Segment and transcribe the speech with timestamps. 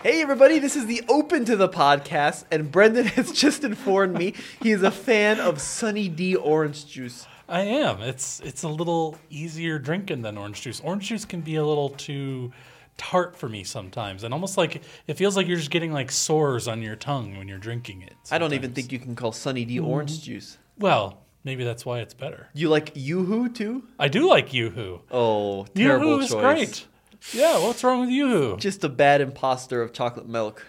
[0.00, 4.34] Hey everybody, this is the Open to the podcast, and Brendan has just informed me
[4.62, 7.26] he is a fan of Sunny D orange juice.
[7.48, 8.00] I am.
[8.02, 10.80] It's it's a little easier drinking than orange juice.
[10.84, 12.52] Orange juice can be a little too
[12.96, 16.68] tart for me sometimes, and almost like it feels like you're just getting like sores
[16.68, 18.14] on your tongue when you're drinking it.
[18.30, 19.88] I don't even think you can call Sunny D mm-hmm.
[19.88, 20.58] orange juice.
[20.78, 22.46] Well, maybe that's why it's better.
[22.54, 23.82] You like Yoo-Hoo too?
[23.98, 25.00] I do like YooHoo.
[25.10, 26.40] Oh, terrible YooHoo is choice.
[26.40, 26.86] great.
[27.32, 28.56] Yeah, what's wrong with you?
[28.58, 30.64] Just a bad imposter of chocolate milk.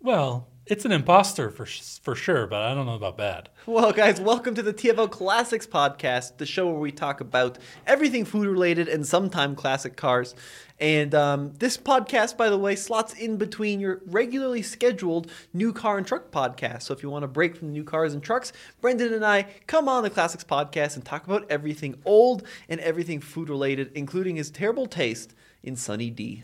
[0.00, 3.48] Well, it's an imposter for for sure, but I don't know about bad.
[3.66, 8.24] Well, guys, welcome to the TFL Classics podcast, the show where we talk about everything
[8.24, 10.34] food related and sometimes classic cars.
[10.80, 15.98] And um, this podcast, by the way, slots in between your regularly scheduled new car
[15.98, 16.82] and truck podcast.
[16.82, 19.46] So if you want to break from the new cars and trucks, Brendan and I
[19.66, 24.36] come on the Classics podcast and talk about everything old and everything food related, including
[24.36, 25.34] his terrible taste
[25.68, 26.42] in Sunny D.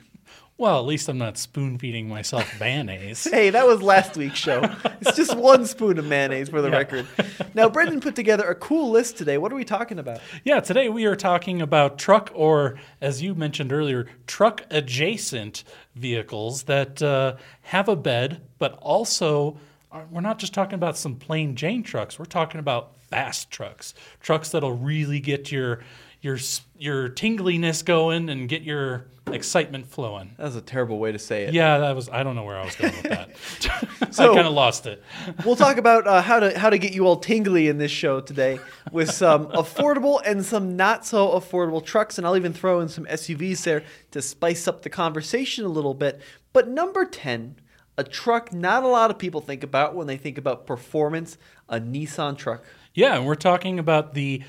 [0.57, 3.25] Well, at least I'm not spoon feeding myself mayonnaise.
[3.25, 4.63] Hey, that was last week's show.
[5.01, 6.77] It's just one spoon of mayonnaise for the Yeah.
[6.79, 7.07] record.
[7.55, 9.37] Now, Brendan put together a cool list today.
[9.37, 10.21] What are we talking about?
[10.45, 15.65] Yeah, today we are talking about truck or, as you mentioned earlier, truck adjacent
[15.97, 19.59] vehicles that uh, have a bed, but also
[19.93, 22.19] are, we're not just talking about some plain Jane trucks.
[22.19, 25.81] We're talking about fast trucks, trucks that'll really get your
[26.25, 26.39] your
[26.79, 30.35] your tingliness going and get your excitement flowing.
[30.39, 31.53] That was a terrible way to say it.
[31.53, 32.09] Yeah, that was.
[32.09, 33.31] I don't know where I was going with that.
[34.15, 35.03] So- I kind of lost it.
[35.45, 38.21] We'll talk about uh, how to how to get you all tingly in this show
[38.21, 38.59] today
[38.91, 43.05] with some affordable and some not so affordable trucks, and I'll even throw in some
[43.05, 46.23] SUVs there to spice up the conversation a little bit.
[46.55, 47.57] But number ten,
[47.99, 51.37] a truck not a lot of people think about when they think about performance,
[51.69, 52.65] a Nissan truck.
[52.95, 54.43] Yeah, and we're talking about the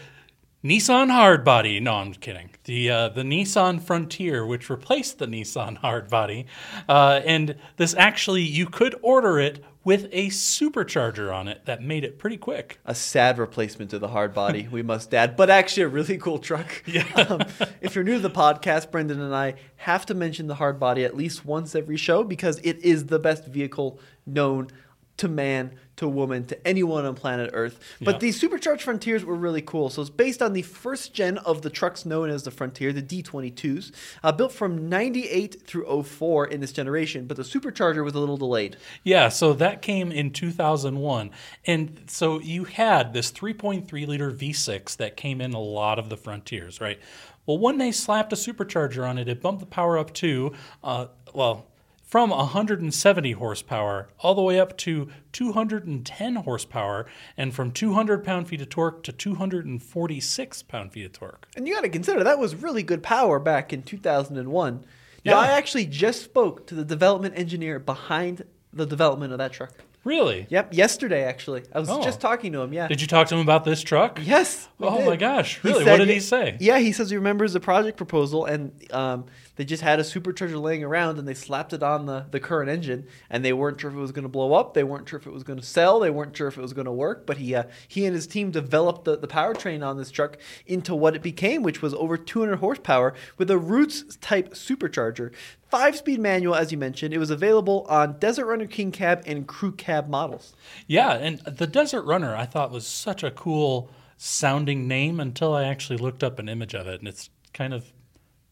[0.65, 1.79] Nissan Hardbody.
[1.79, 2.49] No, I'm kidding.
[2.63, 6.45] The uh, the Nissan Frontier, which replaced the Nissan Hardbody,
[6.89, 12.03] uh, and this actually you could order it with a supercharger on it that made
[12.03, 12.79] it pretty quick.
[12.83, 16.83] A sad replacement to the hardbody, we must add, but actually a really cool truck.
[16.87, 17.03] Yeah.
[17.29, 17.41] Um,
[17.81, 21.15] if you're new to the podcast, Brendan and I have to mention the hardbody at
[21.15, 24.69] least once every show because it is the best vehicle known
[25.17, 27.79] to man, to woman, to anyone on planet Earth.
[28.01, 29.89] But these supercharged Frontiers were really cool.
[29.89, 33.01] So it's based on the first gen of the trucks known as the Frontier, the
[33.01, 33.91] D22s,
[34.23, 38.37] uh, built from 98 through 04 in this generation, but the supercharger was a little
[38.37, 38.77] delayed.
[39.03, 41.31] Yeah, so that came in 2001.
[41.65, 46.17] And so you had this 3.3 liter V6 that came in a lot of the
[46.17, 46.99] Frontiers, right?
[47.45, 51.07] Well, when they slapped a supercharger on it, it bumped the power up to, uh,
[51.33, 51.67] well,
[52.15, 57.05] from 170 horsepower all the way up to 210 horsepower,
[57.35, 61.45] and from 200 pound feet of torque to 246 pound feet of torque.
[61.57, 64.85] And you got to consider that was really good power back in 2001.
[65.25, 65.33] Yeah.
[65.33, 69.73] Now, I actually just spoke to the development engineer behind the development of that truck.
[70.05, 70.45] Really?
[70.49, 71.63] Yep, yesterday actually.
[71.73, 72.01] I was Oh.
[72.01, 72.71] just talking to him.
[72.71, 72.87] Yeah.
[72.87, 74.19] Did you talk to him about this truck?
[74.23, 74.69] yes.
[74.79, 75.05] Oh did.
[75.07, 75.83] my gosh, really?
[75.83, 76.55] said What did he- he say?
[76.61, 79.25] Yeah, he says he remembers the project proposal, and um,
[79.55, 82.69] they just had a supercharger laying around, and they slapped it on the, the current
[82.69, 85.19] engine, and they weren't sure if it was going to blow up, they weren't sure
[85.19, 87.25] if it was going to sell, they weren't sure if it was going to work.
[87.25, 90.95] But he uh, he and his team developed the, the powertrain on this truck into
[90.95, 95.31] what it became, which was over 200 horsepower with a Roots type supercharger.
[95.69, 97.13] Five speed manual, as you mentioned.
[97.13, 100.53] It was available on Desert Runner King Cab and Crew Cab models.
[100.87, 105.63] Yeah, and the Desert Runner I thought was such a cool sounding name until I
[105.63, 107.91] actually looked up an image of it, and it's kind of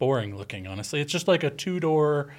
[0.04, 1.00] boring looking, honestly.
[1.00, 2.36] It's just like a two door,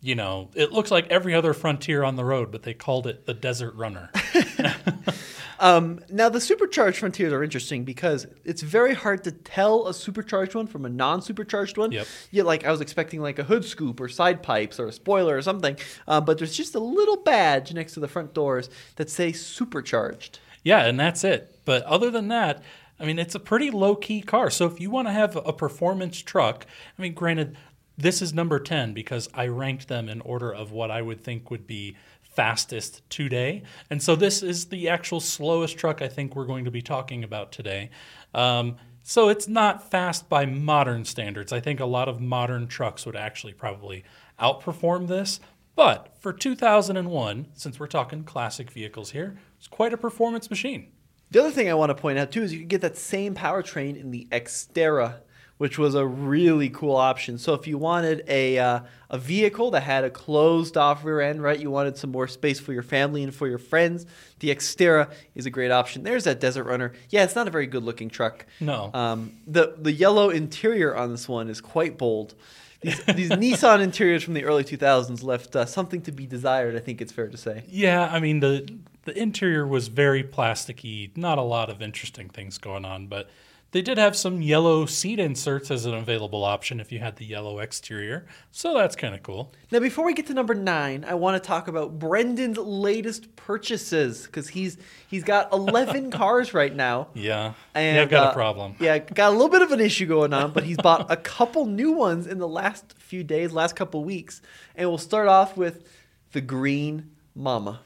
[0.00, 3.26] you know, it looks like every other Frontier on the road, but they called it
[3.26, 4.10] the Desert Runner.
[5.58, 10.54] Um, now the supercharged frontiers are interesting because it's very hard to tell a supercharged
[10.54, 11.92] one from a non-supercharged one.
[11.92, 12.06] Yep.
[12.30, 15.34] Yeah, like I was expecting like a hood scoop or side pipes or a spoiler
[15.34, 19.08] or something, uh, but there's just a little badge next to the front doors that
[19.08, 20.40] say supercharged.
[20.62, 21.58] yeah, and that's it.
[21.64, 22.62] But other than that,
[22.98, 24.50] I mean, it's a pretty low key car.
[24.50, 26.66] So if you want to have a performance truck,
[26.98, 27.56] I mean, granted,
[27.98, 31.50] this is number 10 because I ranked them in order of what I would think
[31.50, 33.62] would be fastest today.
[33.88, 37.24] And so this is the actual slowest truck I think we're going to be talking
[37.24, 37.90] about today.
[38.34, 41.52] Um, so it's not fast by modern standards.
[41.52, 44.04] I think a lot of modern trucks would actually probably
[44.38, 45.40] outperform this.
[45.74, 50.88] But for 2001, since we're talking classic vehicles here, it's quite a performance machine.
[51.30, 53.34] The other thing I want to point out too is you can get that same
[53.34, 55.16] powertrain in the Xterra,
[55.58, 57.38] which was a really cool option.
[57.38, 58.80] So if you wanted a uh,
[59.10, 61.58] a vehicle that had a closed off rear end, right?
[61.58, 64.06] You wanted some more space for your family and for your friends.
[64.38, 66.02] The Xterra is a great option.
[66.04, 66.92] There's that Desert Runner.
[67.10, 68.46] Yeah, it's not a very good looking truck.
[68.60, 68.90] No.
[68.94, 72.34] Um, the the yellow interior on this one is quite bold.
[72.82, 76.76] these, these Nissan interiors from the early 2000s left uh, something to be desired.
[76.76, 77.64] I think it's fair to say.
[77.68, 78.68] Yeah, I mean the
[79.06, 83.30] the interior was very plasticky, not a lot of interesting things going on, but
[83.70, 87.24] they did have some yellow seat inserts as an available option if you had the
[87.24, 88.26] yellow exterior.
[88.50, 89.52] So that's kind of cool.
[89.70, 94.26] Now, before we get to number nine, I want to talk about Brendan's latest purchases
[94.26, 94.76] because he's
[95.08, 97.08] he's got 11 cars right now.
[97.14, 97.54] Yeah.
[97.74, 98.76] And yeah, I've got uh, a problem.
[98.80, 101.66] Yeah, got a little bit of an issue going on, but he's bought a couple
[101.66, 104.42] new ones in the last few days, last couple weeks.
[104.74, 105.84] And we'll start off with
[106.32, 107.80] the Green Mama.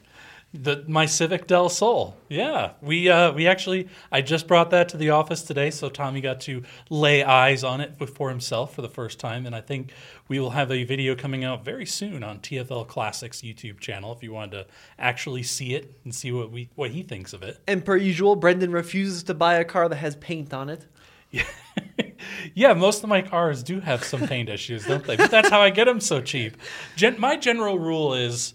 [0.53, 2.17] The my Civic Del Sol.
[2.27, 6.19] Yeah, we uh, we actually I just brought that to the office today, so Tommy
[6.19, 9.93] got to lay eyes on it for himself for the first time, and I think
[10.27, 14.21] we will have a video coming out very soon on TFL Classics YouTube channel if
[14.23, 14.65] you wanted to
[14.99, 17.57] actually see it and see what we what he thinks of it.
[17.65, 20.85] And per usual, Brendan refuses to buy a car that has paint on it.
[22.53, 25.15] yeah, most of my cars do have some paint issues, don't they?
[25.15, 26.57] But that's how I get them so cheap.
[26.97, 28.53] Gen- my general rule is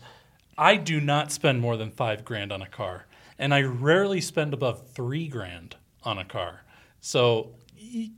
[0.58, 3.06] I do not spend more than five grand on a car,
[3.38, 6.62] and I rarely spend above three grand on a car.
[7.00, 7.50] So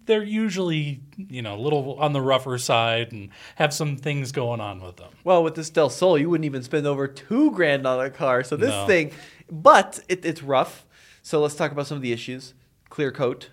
[0.06, 4.60] they're usually, you know, a little on the rougher side and have some things going
[4.60, 5.10] on with them.
[5.24, 8.42] Well, with this Del Sol, you wouldn't even spend over two grand on a car.
[8.44, 8.86] So this No.
[8.86, 9.12] thing,
[9.50, 10.86] but it, it's rough.
[11.22, 12.54] So let's talk about some of the issues.
[12.88, 13.50] Clear coat.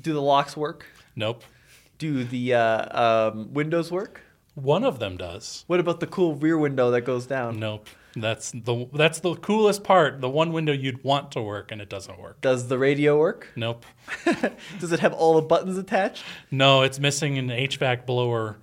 [0.00, 0.86] Do the locks work?
[1.14, 1.42] Nope.
[1.98, 4.22] Do the uh, um, windows work?
[4.56, 5.64] One of them does.
[5.66, 7.60] What about the cool rear window that goes down?
[7.60, 7.88] Nope.
[8.16, 10.22] That's the that's the coolest part.
[10.22, 12.40] The one window you'd want to work and it doesn't work.
[12.40, 13.48] Does the radio work?
[13.54, 13.84] Nope.
[14.80, 16.24] Does it have all the buttons attached?
[16.50, 18.56] No, it's missing an HVAC blower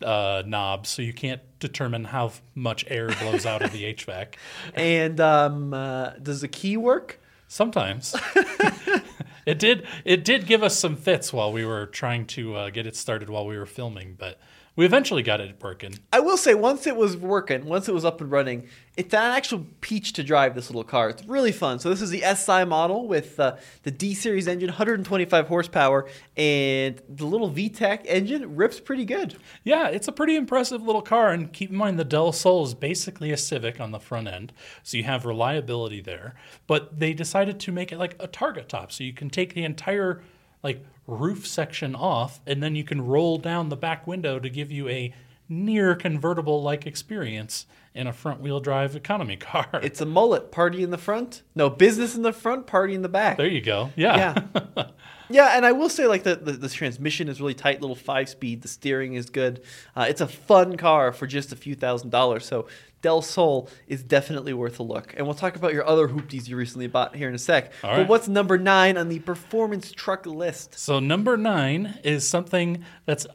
[0.00, 4.34] uh, knob, so you can't determine how much air blows out of the HVAC.
[4.74, 7.20] And um, uh, does the key work?
[7.48, 8.14] Sometimes
[9.46, 9.86] it did.
[10.04, 13.28] It did give us some fits while we were trying to uh, get it started
[13.28, 14.38] while we were filming, but
[14.76, 15.94] we eventually got it working.
[16.12, 18.66] I will say, once it was working, once it was up and running,
[18.96, 21.10] it's an actual peach to drive this little car.
[21.10, 21.78] It's really fun.
[21.78, 26.06] So this is the SI model with uh, the D series engine, 125 horsepower,
[26.36, 29.36] and the little VTEC engine rips pretty good.
[29.62, 32.74] Yeah, it's a pretty impressive little car, and keep in mind the Del Sol is
[32.74, 36.34] basically a Civic on the front end, so you have reliability there.
[36.66, 39.64] But they decided to make it like a Targa top, so you can take the
[39.64, 40.22] entire
[40.64, 44.72] like roof section off, and then you can roll down the back window to give
[44.72, 45.14] you a
[45.48, 49.68] near convertible like experience in a front wheel drive economy car.
[49.82, 50.50] It's a mullet.
[50.50, 51.42] Party in the front.
[51.54, 53.36] No, business in the front, party in the back.
[53.36, 53.92] there you go.
[53.94, 54.42] Yeah.
[54.54, 54.84] Yeah.
[55.28, 58.28] yeah, and I will say like the, the, the transmission is really tight, little five
[58.28, 58.62] speed.
[58.62, 59.62] The steering is good.
[59.94, 62.46] Uh, it's a fun car for just a few thousand dollars.
[62.46, 62.66] So
[63.04, 65.12] Del Sol is definitely worth a look.
[65.14, 67.70] And we'll talk about your other hoopties you recently bought here in a sec.
[67.82, 68.08] All but right.
[68.08, 70.78] what's number nine on the performance truck list?
[70.78, 73.26] So number nine is something that's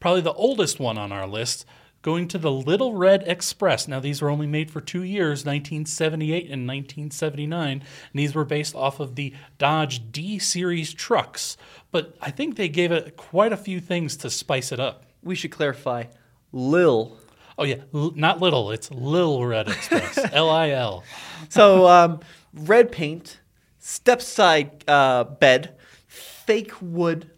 [0.00, 1.66] probably the oldest one on our list.
[2.00, 3.86] Going to the Little Red Express.
[3.86, 7.82] Now these were only made for two years, 1978 and 1979, and
[8.14, 11.58] these were based off of the Dodge D series trucks.
[11.90, 15.04] But I think they gave it quite a few things to spice it up.
[15.22, 16.04] We should clarify.
[16.50, 17.18] Lil.
[17.58, 21.02] Oh yeah, L- not little, it's Lil Red Express, L I L.
[21.48, 22.20] So um,
[22.54, 23.40] red paint,
[23.80, 25.74] step side uh, bed,
[26.06, 27.30] fake wood,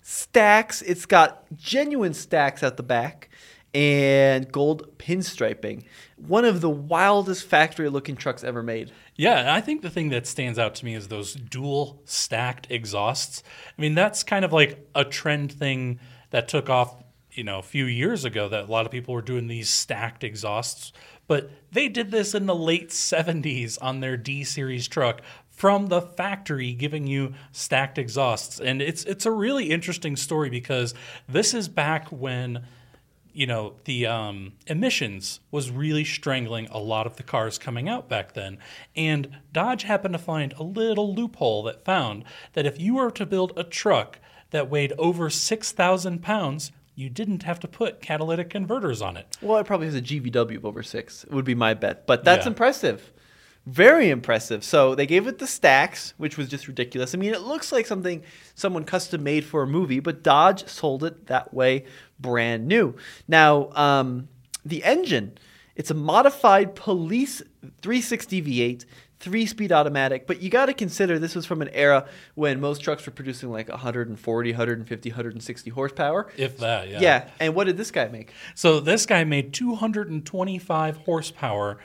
[0.00, 0.80] stacks.
[0.82, 3.28] It's got genuine stacks at the back,
[3.74, 5.84] and gold pinstriping.
[6.16, 8.92] One of the wildest factory looking trucks ever made.
[9.16, 13.42] Yeah, I think the thing that stands out to me is those dual stacked exhausts.
[13.76, 15.98] I mean, that's kind of like a trend thing
[16.30, 16.96] that took off,
[17.34, 20.24] you know, a few years ago that a lot of people were doing these stacked
[20.24, 20.92] exhausts.
[21.26, 26.00] But they did this in the late 70s on their D series truck from the
[26.00, 28.60] factory giving you stacked exhausts.
[28.60, 30.94] And it's it's a really interesting story because
[31.28, 32.64] this is back when
[33.32, 38.08] you know the um, emissions was really strangling a lot of the cars coming out
[38.08, 38.58] back then
[38.94, 42.22] and dodge happened to find a little loophole that found
[42.52, 47.42] that if you were to build a truck that weighed over 6000 pounds you didn't
[47.42, 50.82] have to put catalytic converters on it Well, it probably has a GVW of over
[50.82, 52.06] six, would be my bet.
[52.06, 52.50] But that's Yeah.
[52.50, 53.12] impressive.
[53.66, 54.62] Very impressive.
[54.62, 57.14] So they gave it the stacks, which was just ridiculous.
[57.14, 58.22] I mean, it looks like something
[58.54, 61.84] someone custom made for a movie, but Dodge sold it that way,
[62.20, 62.94] brand new.
[63.26, 64.28] Now, um,
[64.66, 65.38] the engine,
[65.76, 67.42] it's a modified police
[67.80, 68.84] 360 V8,
[69.24, 72.82] three speed automatic, but you got to consider this was from an era when most
[72.82, 76.30] trucks were producing like 140, 150, 160 horsepower.
[76.36, 77.30] if that yeah Yeah.
[77.40, 78.32] And what did this guy make?
[78.54, 81.78] So this guy made 225 horsepower,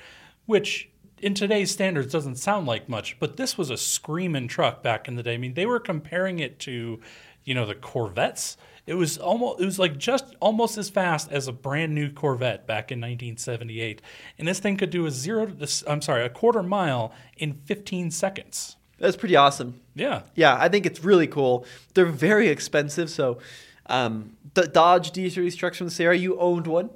[0.46, 0.90] which
[1.22, 5.16] in today's standards doesn't sound like much, but this was a screaming truck back in
[5.16, 5.36] the day.
[5.36, 7.00] I mean, they were comparing it to,
[7.46, 8.58] you know, the Corvettes
[8.90, 12.66] It was almost it was like just almost as fast as a brand new Corvette
[12.66, 14.02] back in 1978,
[14.40, 15.46] and this thing could do a zero.
[15.46, 18.78] To I'm sorry, a quarter mile in 15 seconds.
[18.98, 19.80] That's pretty awesome.
[19.94, 21.68] Yeah, Yeah, I think it's really cool.
[21.94, 23.12] They're very expensive.
[23.12, 23.38] So,
[23.86, 26.90] um, the Dodge D series trucks from this era, you owned one.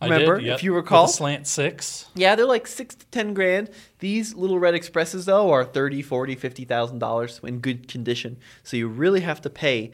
[0.00, 2.06] Remember, I did, yep, if you recall, slant six.
[2.14, 3.68] Yeah, they're like six to ten grand.
[3.98, 8.38] These little red expresses though are thirty, forty, fifty thousand dollars in good condition.
[8.62, 9.92] So you really have to pay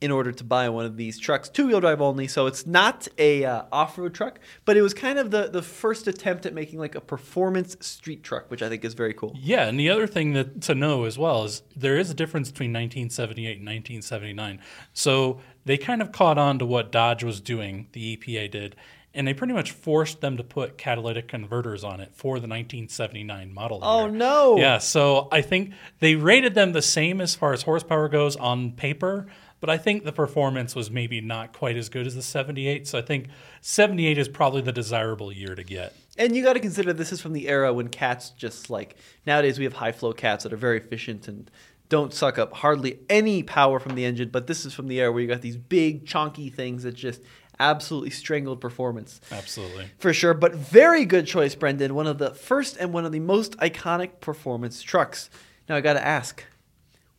[0.00, 2.26] in order to buy one of these trucks, two wheel drive only.
[2.26, 5.60] So it's not a uh, off road truck, but it was kind of the the
[5.62, 9.36] first attempt at making like a performance street truck, which I think is very cool.
[9.38, 12.50] Yeah, and the other thing that to know as well is there is a difference
[12.50, 14.60] between 1978 and 1979.
[14.94, 18.76] So they kind of caught on to what Dodge was doing, the EPA did,
[19.12, 23.52] and they pretty much forced them to put catalytic converters on it for the 1979
[23.52, 24.12] model Oh year.
[24.14, 24.56] no!
[24.56, 28.72] Yeah, so I think they rated them the same as far as horsepower goes on
[28.72, 29.26] paper,
[29.60, 32.88] but I think the performance was maybe not quite as good as the 78.
[32.88, 33.28] So I think
[33.60, 35.94] 78 is probably the desirable year to get.
[36.16, 39.58] And you got to consider this is from the era when cats just like nowadays
[39.58, 41.50] we have high flow cats that are very efficient and
[41.88, 44.30] don't suck up hardly any power from the engine.
[44.30, 47.20] But this is from the era where you got these big chunky things that just
[47.58, 49.86] absolutely strangled performance Absolutely.
[49.98, 50.32] for sure.
[50.32, 51.94] But very good choice, Brendan.
[51.94, 55.28] One of the first and one of the most iconic performance trucks.
[55.68, 56.42] Now I got to ask,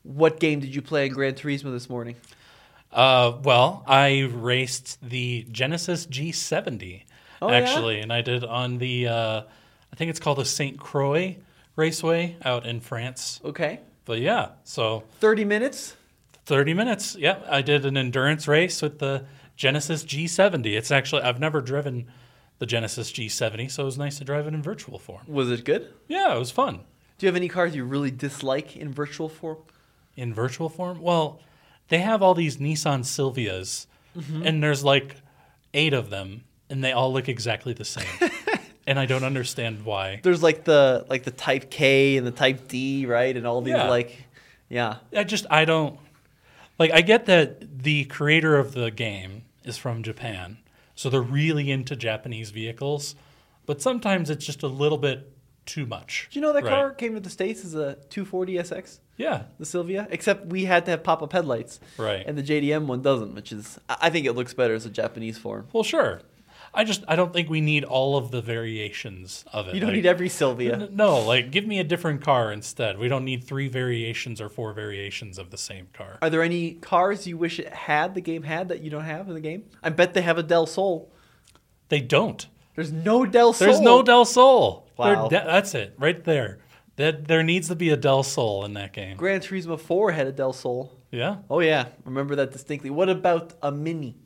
[0.03, 2.15] what game did you play in Gran Turismo this morning?
[2.91, 7.03] Uh, well, I raced the Genesis G70
[7.41, 7.55] Oh, yeah?
[7.57, 9.41] actually, and I did on the uh,
[9.91, 11.37] I think it's called the Saint Croix
[11.75, 13.39] Raceway out in France.
[13.43, 15.95] Okay, But yeah, so thirty minutes.
[16.47, 17.15] 30 minutes.
[17.15, 20.65] Yeah, I did an endurance race with the Genesis G70.
[20.75, 22.07] It's actually I've never driven
[22.59, 25.21] the Genesis G70, so it was nice to drive it in virtual form.
[25.27, 25.93] Was it good?
[26.07, 26.81] Yeah, it was fun.
[27.17, 29.57] Do you have any cars you really dislike in virtual form?
[30.21, 31.01] In virtual form?
[31.01, 31.39] Well,
[31.87, 34.43] they have all these Nissan Silvias, mm-hmm.
[34.45, 35.15] and there's like
[35.73, 38.05] eight of them, and they all look exactly the same.
[38.87, 40.19] and I don't understand why.
[40.21, 43.35] There's like the like the Type K and the Type D, right?
[43.35, 43.89] And all these Yeah.
[43.89, 44.25] like,
[44.69, 44.97] yeah.
[45.11, 45.99] I just I don't
[46.77, 50.59] like I get that the creator of the game is from Japan.
[50.93, 53.15] So they're really into Japanese vehicles,
[53.65, 55.31] but sometimes it's just a little bit
[55.71, 56.27] too much.
[56.31, 56.69] Do you know that Right.
[56.71, 59.43] car came to the states as a 240 SX, Yeah.
[59.59, 60.07] the Silvia?
[60.11, 62.23] Except we had to have pop-up headlights, Right.
[62.25, 65.37] and the JDM one doesn't, which is I think it looks better as a Japanese
[65.37, 65.67] form.
[65.73, 66.21] Well, sure.
[66.73, 69.73] I just I don't think we need all of the variations of it.
[69.75, 70.87] You don't Like, need every Silvia.
[70.91, 72.97] No, like give me a different car instead.
[72.97, 76.17] We don't need three variations or four variations of the same car.
[76.21, 79.27] Are there any cars you wish it had the game had that you don't have
[79.27, 79.63] in the game?
[79.83, 81.11] I bet they have a Del Sol.
[81.89, 82.47] They don't.
[82.75, 83.67] There's no Del Sol.
[83.67, 84.87] There's no Del Sol.
[85.01, 85.27] Wow.
[85.27, 86.59] de- that's it, right there.
[86.97, 89.17] That there needs to be a Del Sol in that game.
[89.17, 90.91] Gran Turismo 4 had a Del Sol.
[91.11, 92.89] Yeah, Oh yeah, remember that distinctly.
[92.89, 94.17] What about a Mini?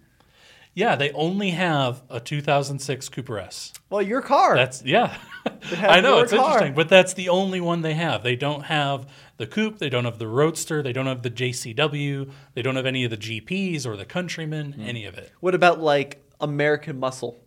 [0.74, 0.96] yeah.
[0.96, 3.72] They only have a 2006 Cooper S.
[3.89, 4.55] Well, your car.
[4.55, 5.15] That's yeah.
[5.77, 6.46] I know it's car.
[6.46, 8.24] interesting, but that's the only one they have.
[8.24, 9.79] They don't have the coupe.
[9.79, 10.84] They don't have the Roadster.
[10.84, 12.29] They don't have the JCW.
[12.53, 14.74] They don't have any of the GPs or the Countryman.
[14.74, 14.82] Hmm.
[14.82, 15.32] Any of it.
[15.39, 17.39] what about like American Muscle?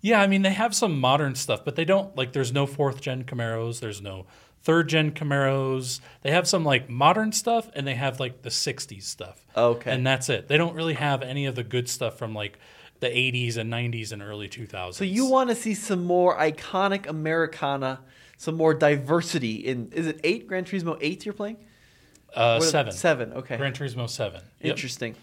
[0.00, 2.32] Yeah, I mean they have some modern stuff, but they don't like.
[2.32, 3.80] There's no fourth gen Camaros.
[3.80, 4.26] There's no
[4.62, 6.00] third gen Camaros.
[6.22, 9.44] They have some like modern stuff, and they have like the '60s stuff.
[9.56, 9.90] Okay.
[9.90, 10.48] and that's it.
[10.48, 12.58] They don't really have any of the good stuff from like
[13.00, 14.94] the '80s and '90s and early 2000s.
[14.94, 18.00] So you want to see some more iconic Americana,
[18.38, 19.90] some more diversity in?
[19.92, 21.58] Is it eight Gran Turismo eight you're playing?
[22.34, 23.32] uh, seven, Seven.
[23.34, 23.56] Okay.
[23.56, 24.40] Gran Turismo Seven.
[24.60, 24.70] Yep.
[24.70, 25.14] Interesting.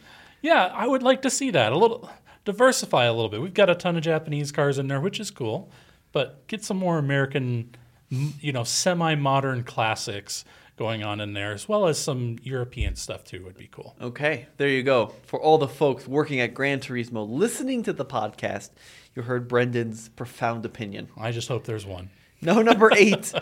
[0.42, 2.10] Yeah, I would like to see that a little
[2.48, 3.42] diversify a little bit.
[3.42, 5.70] We've got a ton of Japanese cars in there, which is cool,
[6.14, 7.76] but get some more American,
[8.10, 10.46] you know, semi-modern classics
[10.78, 13.44] going on in there, as well as some European stuff too.
[13.44, 13.98] Would be cool.
[14.02, 15.14] Okay, there you go.
[15.24, 18.70] For all the folks working at Gran Turismo listening to the podcast,
[19.14, 21.10] you heard Brendan's profound opinion.
[21.18, 22.12] I just hope there's one.
[22.42, 23.34] No, number eight.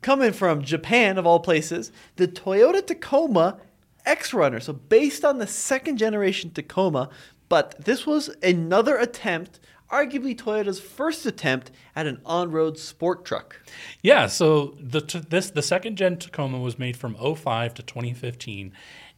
[0.00, 3.58] Coming from Japan, of all places, the Toyota Tacoma
[4.06, 4.60] X Runner.
[4.60, 7.10] So, based on the second generation Tacoma,
[7.52, 13.60] but this was another attempt, arguably Toyota's first attempt at an on road sport truck.
[14.00, 18.72] Yeah, so the this the second gen Tacoma was made from 05 to 2015,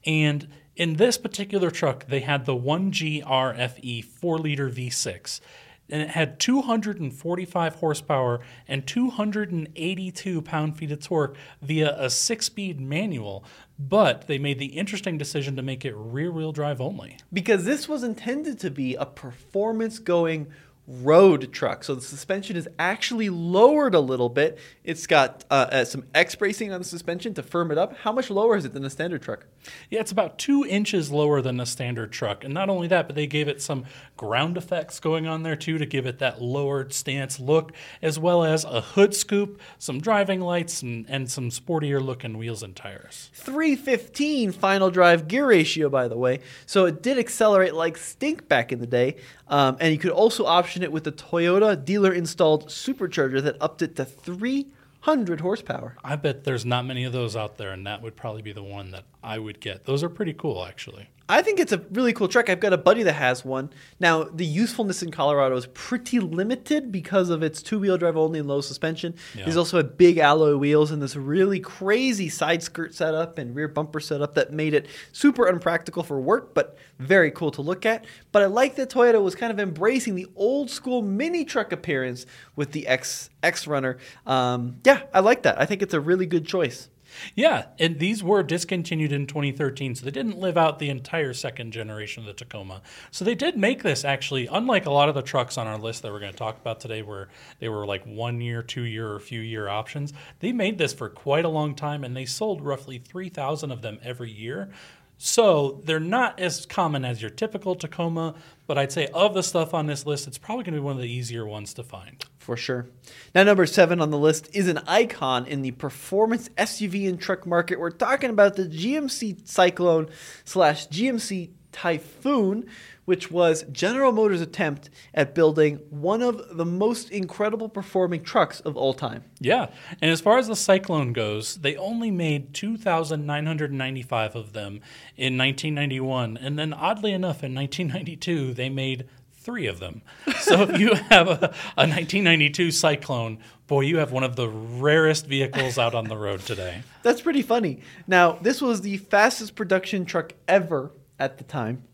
[0.04, 5.40] and in this particular truck they had the 1GR-FE 4 liter V6,
[5.88, 12.80] and it had 245 horsepower and 282 pound feet of torque via a six speed
[12.80, 13.44] manual.
[13.78, 17.18] But they made the interesting decision to make it rear wheel drive only.
[17.32, 20.48] Because this was intended to be a performance going
[20.86, 21.82] road truck.
[21.82, 24.58] So the suspension is actually lowered a little bit.
[24.82, 27.96] It's got uh, uh, some X bracing on the suspension to firm it up.
[27.98, 29.46] How much lower is it than a standard truck?
[29.88, 32.44] Yeah, it's about two inches lower than a standard truck.
[32.44, 33.84] And not only that, but they gave it some
[34.16, 37.72] ground effects going on there too to give it that lowered stance look,
[38.02, 42.62] as well as a hood scoop, some driving lights, and, and some sportier looking wheels
[42.62, 43.30] and tires.
[43.34, 46.40] 315 final drive gear ratio, by the way.
[46.66, 49.16] So it did accelerate like stink back in the day.
[49.48, 53.82] Um, and you could also option it with a Toyota dealer installed supercharger that upped
[53.82, 55.96] it to 300 horsepower.
[56.02, 58.62] I bet there's not many of those out there, and that would probably be the
[58.62, 59.86] one that I would get.
[59.86, 61.08] Those are pretty cool, actually.
[61.26, 62.50] I think it's a really cool truck.
[62.50, 63.70] I've got a buddy that has one.
[63.98, 68.40] Now, the usefulness in Colorado is pretty limited because of its two wheel drive only
[68.40, 69.14] and low suspension.
[69.34, 69.44] Yeah.
[69.44, 73.68] There's also a big alloy wheels and this really crazy side skirt setup and rear
[73.68, 78.04] bumper setup that made it super unpractical for work, but very cool to look at.
[78.30, 82.26] But I like that Toyota was kind of embracing the old school mini truck appearance
[82.54, 83.96] with the X X Runner.
[84.26, 85.58] Um, yeah, I like that.
[85.58, 86.90] I think it's a really good choice.
[87.34, 91.72] Yeah, and these were discontinued in 2013, so they didn't live out the entire second
[91.72, 92.82] generation of the Tacoma.
[93.10, 96.02] So they did make this actually, unlike a lot of the trucks on our list
[96.02, 97.28] that we're going to talk about today, where
[97.58, 100.12] they were like one year, two year, or few year options.
[100.40, 103.98] They made this for quite a long time, and they sold roughly 3,000 of them
[104.02, 104.70] every year.
[105.16, 108.34] So they're not as common as your typical Tacoma,
[108.66, 110.96] but I'd say of the stuff on this list, it's probably going to be one
[110.96, 112.24] of the easier ones to find.
[112.38, 112.88] For sure.
[113.34, 117.46] Now, number seven on the list is an icon in the performance SUV and truck
[117.46, 117.80] market.
[117.80, 120.08] We're talking about the GMC Cyclone
[120.44, 122.66] slash GMC Typhoon,
[123.04, 128.76] which was General Motors' attempt at building one of the most incredible performing trucks of
[128.76, 129.24] all time.
[129.40, 129.66] Yeah,
[130.00, 134.80] and as far as the Cyclone goes, they only made 2,995 of them
[135.16, 140.02] in 1991, and then oddly enough, in 1992 they made three of them.
[140.40, 145.26] So if you have a, a 1992 Cyclone, boy, you have one of the rarest
[145.26, 146.82] vehicles out on the road today.
[147.02, 147.80] That's pretty funny.
[148.06, 151.84] Now, this was the fastest production truck ever at the time.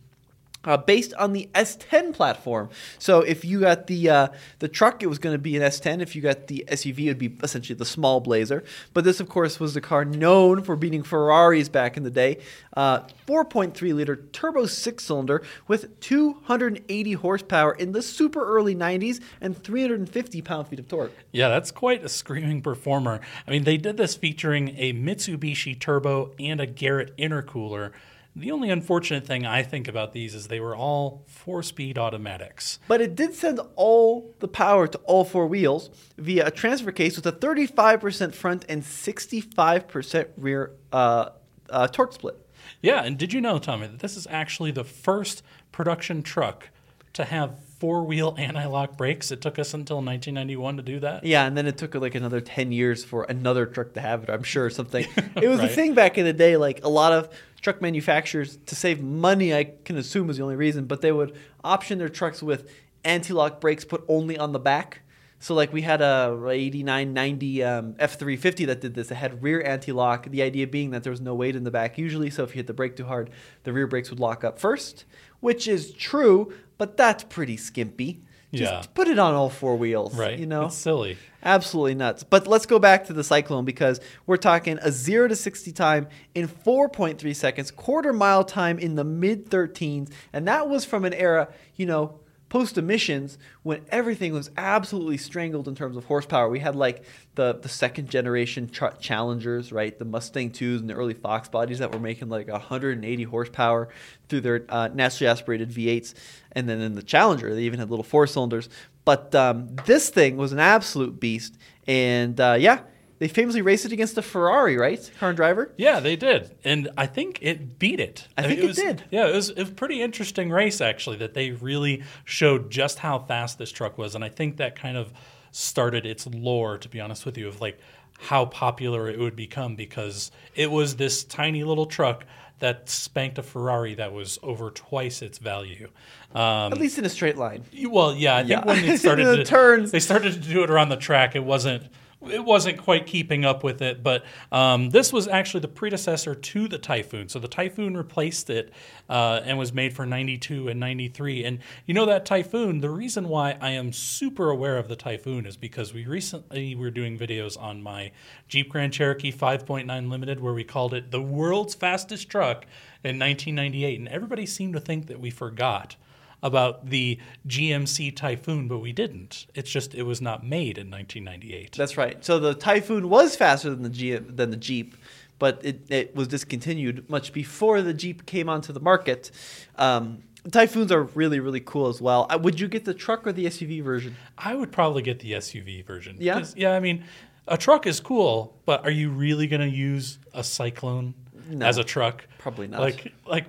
[0.62, 2.68] Uh, based on the S10 platform.
[2.98, 6.02] So if you got the uh, the truck, it was going to be an S10.
[6.02, 8.62] If you got the SUV, it would be essentially the small Blazer.
[8.92, 12.42] But this, of course, was the car known for beating Ferraris back in the day.
[12.76, 19.56] Uh, 4.3 liter turbo six cylinder with 280 horsepower in the super early 90s and
[19.56, 21.12] 350 pound feet of torque.
[21.32, 23.21] Yeah, that's quite a screaming performer.
[23.49, 27.92] I mean, they did this featuring a Mitsubishi turbo and a Garrett intercooler.
[28.36, 32.78] The only unfortunate thing I think about these is they were all four speed automatics.
[32.86, 37.16] But it did send all the power to all four wheels via a transfer case
[37.16, 41.30] with a 35% front and 65% rear uh,
[41.69, 42.36] uh, torque split.
[42.82, 46.71] Yeah, and did you know, Tommy, that this is actually the first production truck
[47.14, 49.30] to have four wheel anti lock brakes?
[49.30, 51.25] It took us until 1991 to do that.
[51.25, 54.30] Yeah, and then it took like another 10 years for another truck to have it,
[54.30, 55.06] I'm sure, something.
[55.36, 55.68] It was Right.
[55.68, 57.28] the thing back in the day, like a lot of
[57.60, 61.34] truck manufacturers, to save money, I can assume was the only reason, but they would
[61.64, 62.70] option their trucks with
[63.04, 65.00] anti lock brakes put only on the back.
[65.42, 69.10] So like we had a 8990 um, F350 that did this.
[69.10, 70.26] It had rear anti-lock.
[70.30, 72.56] The idea being that there was no weight in the back usually, so if you
[72.56, 73.30] hit the brake too hard,
[73.64, 75.06] the rear brakes would lock up first,
[75.40, 78.23] which is true, but that's pretty skimpy.
[78.54, 78.82] Just Yeah.
[78.95, 80.38] put it on all four wheels, Right.
[80.38, 81.19] You know, It's silly.
[81.45, 82.25] Absolutely nuts.
[82.25, 86.08] But let's go back to the Cyclone because we're talking a 0 to 60 time
[86.34, 90.08] in 4.3 seconds, quarter mile time in the mid 13s.
[90.32, 92.19] And that was from an era, you know,
[92.50, 96.50] post emissions when everything was absolutely strangled in terms of horsepower.
[96.50, 97.04] We had like
[97.36, 99.97] the, the second generation ch- Challengers, right?
[99.99, 103.89] The Mustang 2s and the early Fox bodies that were making like 180 horsepower
[104.28, 106.13] through their uh, naturally aspirated V8s.
[106.52, 108.69] And then in the Challenger, they even had little four cylinders.
[109.04, 111.56] But um, this thing was an absolute beast.
[111.86, 112.80] And uh, yeah,
[113.21, 115.09] they famously raced it against a Ferrari, right?
[115.21, 115.71] Car and driver?
[115.76, 118.26] Yeah, they did, and I think it beat it.
[118.37, 119.04] I think mean, it was, did.
[119.13, 121.19] Yeah, it was, it was a pretty interesting race actually.
[121.19, 124.97] That they really showed just how fast this truck was, and I think that kind
[124.97, 125.13] of
[125.52, 126.78] started its lore.
[126.78, 127.78] To be honest with you, of like
[128.21, 132.25] how popular it would become because it was this tiny little truck
[132.59, 135.89] that spanked a Ferrari that was over twice its value.
[136.35, 137.65] Um, At least in a straight line.
[137.89, 138.65] well, yeah, I think Yeah.
[138.67, 139.91] when they started The to, turns.
[139.93, 141.35] they started to do it around the track.
[141.35, 141.85] It wasn't
[142.28, 146.69] it wasn't quite keeping up with it, but um, this was actually the predecessor to
[146.69, 147.28] the Typhoon.
[147.28, 148.73] So the Typhoon replaced it
[149.09, 151.45] uh, and was made for 92 and 93.
[151.45, 155.47] And you know that Typhoon, the reason why I am super aware of the Typhoon
[155.47, 158.13] is because we recently were doing videos on my
[158.49, 162.67] Jeep Grand Cherokee 5.9 Limited where we called it the world's fastest truck
[163.02, 163.99] in 1998.
[163.99, 165.97] And everybody seemed to think that we forgot
[166.42, 169.46] about the GMC Typhoon, but we didn't.
[169.54, 171.72] It's just it was not made in 1998.
[171.76, 172.24] That's right.
[172.24, 174.96] So the Typhoon was faster than the G- than the Jeep,
[175.38, 179.30] but it, it was discontinued much before the Jeep came onto the market.
[179.76, 182.26] Um, Typhoons are really really cool as well.
[182.30, 184.16] Uh, would you get the truck or the SUV version?
[184.38, 186.16] I would probably get the SUV version.
[186.18, 186.44] Yeah?
[186.56, 187.04] Yeah, I mean,
[187.46, 191.12] a truck is cool, but are you really going to use a Cyclone
[191.50, 191.66] No.
[191.66, 192.26] as a truck?
[192.38, 192.80] Probably not.
[192.80, 193.44] Like, like,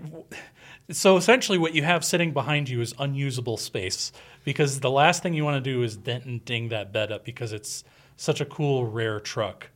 [0.90, 4.12] so essentially, what you have sitting behind you is unusable space
[4.44, 7.24] because the last thing you want to do is dent and ding that bed up
[7.24, 7.84] because it's
[8.18, 9.70] such a cool, rare truck.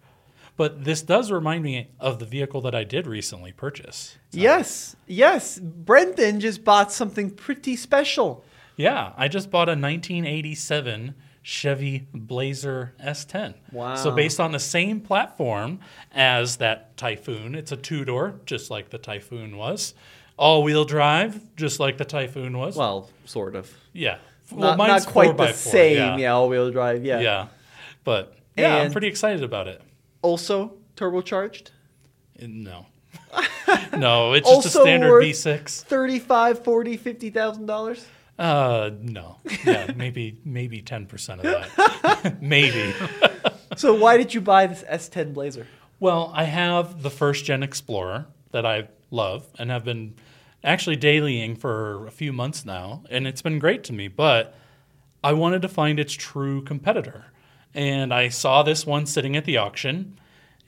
[0.58, 4.18] But this does remind me of the vehicle that I did recently purchase.
[4.32, 5.60] Yes, yes.
[5.60, 8.46] Brendan just bought something pretty special.
[8.78, 13.54] Yeah, I just bought a 1987 Chevy Blazer S10.
[13.72, 13.96] Wow.
[13.96, 15.80] So based on the same platform
[16.12, 19.94] as that Typhoon, it's a two-door, just like the Typhoon was.
[20.38, 22.76] All-wheel drive, just like the Typhoon was.
[22.76, 23.74] Well, sort of.
[23.94, 24.18] yeah.
[24.52, 26.20] not, not quite the same.
[26.20, 27.06] Yeah, all-wheel drive.
[27.06, 27.20] Yeah.
[27.20, 27.48] Yeah.
[28.04, 29.82] But yeah, I'm pretty excited about it.
[30.22, 31.70] Also turbocharged.
[32.42, 32.86] No.
[33.98, 35.84] no, it's just a standard worth- V6.
[35.84, 38.06] 35 40 50000 dollars
[38.38, 39.38] Uh, no.
[39.66, 42.38] Yeah, maybe maybe 10% of that.
[42.42, 42.94] maybe.
[43.76, 45.68] so why did you buy this s10 blazer
[46.00, 50.16] Well, I have the first gen Explorer that I love and have been
[50.66, 54.08] actually dailying for a few months now, and it's been great to me.
[54.10, 54.54] But
[55.24, 57.26] I wanted to find its true competitor.
[57.74, 60.18] And I saw this one sitting at the auction,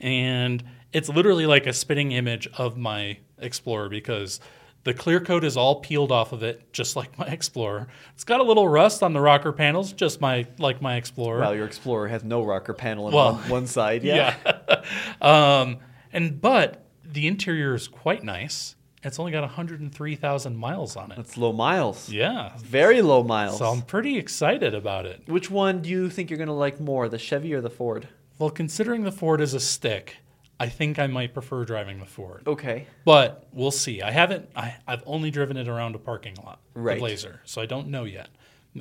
[0.00, 4.40] and it's literally like a spitting image of my Explorer because
[4.82, 7.86] the clear coat is all peeled off of it, just like my Explorer.
[8.14, 11.40] It's got a little rust on the rocker panels, just my like my Explorer.
[11.40, 14.34] well your explorer has no rocker panel on Well, one, one side yeah,
[14.68, 14.82] Yeah.
[15.60, 15.78] um,
[16.12, 18.74] and but the interior is quite nice.
[19.04, 21.16] It's only got 103,000 miles on it.
[21.16, 22.52] that's low miles Yeah.
[22.58, 25.22] very low miles So I'm pretty excited about it.
[25.26, 28.08] which one do you think you're going to like more the chevy or the ford
[28.38, 30.16] Well, considering the Ford is a stick,
[30.60, 32.42] I think I might prefer driving the Ford.
[32.46, 34.02] okay But we'll see.
[34.02, 34.48] I haven't.
[34.56, 36.60] I, I've only driven it around a parking lot.
[36.74, 36.94] Right.
[36.94, 37.40] The Blazer.
[37.44, 38.28] So I don't know yet.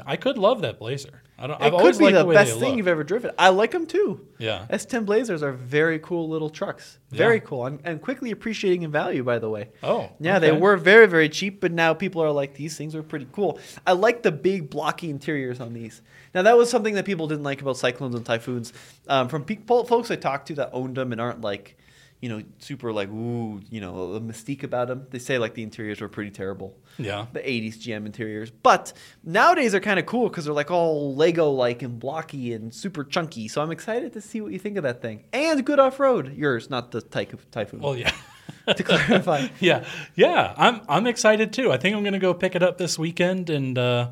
[0.06, 1.24] I could love that Blazer.
[1.40, 1.60] I don't.
[1.62, 2.78] it I've could always be liked the way best they thing look.
[2.78, 4.66] you've ever driven i like them too Yeah.
[4.72, 7.40] s10 blazers are very cool little trucks very Yeah.
[7.42, 10.10] cool and, and quickly appreciating in value by the way Oh.
[10.20, 10.60] Yeah, they okay.
[10.60, 13.60] were very, very cheap, but now people are like, these things are pretty cool.
[13.86, 16.02] I like the big blocky interiors on these.
[16.34, 18.74] Now, that was something that people didn't like about Cyclones and Typhoons.
[19.08, 21.78] Um, from people, folks I talked to that owned them and aren't like,
[22.22, 25.62] you know, super like, ooh, you know, a mystique about them, they say like the
[25.64, 26.76] interiors were pretty terrible.
[26.98, 27.28] Yeah.
[27.32, 28.50] The 80s GM interiors.
[28.50, 28.92] But
[29.24, 33.04] nowadays they're kind of cool because they're like all Lego like and blocky and super
[33.04, 33.48] chunky.
[33.48, 35.26] So I'm excited to see what you think of that thing.
[35.32, 36.36] And good off road.
[36.36, 37.82] Yours, not the Ty- Typhoon.
[37.82, 38.12] Well, yeah.
[38.76, 39.48] to clarify.
[39.60, 40.54] yeah, yeah.
[40.58, 41.72] I'm I'm excited too.
[41.72, 44.10] I think I'm gonna go pick it up this weekend, and uh,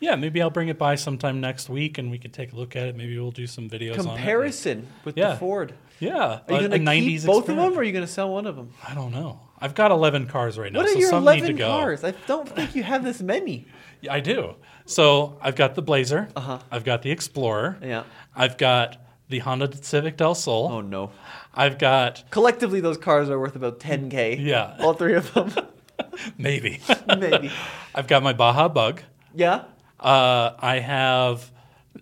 [0.00, 2.76] yeah, maybe I'll bring it by sometime next week, and we can take a look
[2.76, 2.96] at it.
[2.96, 4.04] Maybe we'll do some videos on it.
[4.16, 5.30] Comparison with Yeah.
[5.30, 5.72] the Ford.
[5.98, 8.10] Yeah, Are you going to 90s keep both of them, or are you going to
[8.12, 8.72] sell one of them?
[8.86, 9.40] I don't know.
[9.58, 12.04] I've got 11 cars right now, What are so your some eleven cars?
[12.04, 13.66] I don't think you have this many.
[14.02, 14.56] Yeah, I do.
[14.84, 16.28] So I've got the Blazer.
[16.36, 16.58] Uh-huh.
[16.70, 17.78] I've got the Explorer.
[17.82, 18.04] Yeah.
[18.34, 20.70] I've got the Honda Civic Del Sol.
[20.70, 21.10] Oh no.
[21.54, 24.38] I've got Collectively, those cars are worth about 10k.
[24.38, 24.76] Yeah.
[24.80, 25.50] All three of them.
[26.38, 26.80] maybe.
[27.18, 27.50] Maybe.
[27.94, 29.00] I've got my Baja Bug.
[29.34, 29.64] Yeah.
[29.98, 31.50] Uh, I have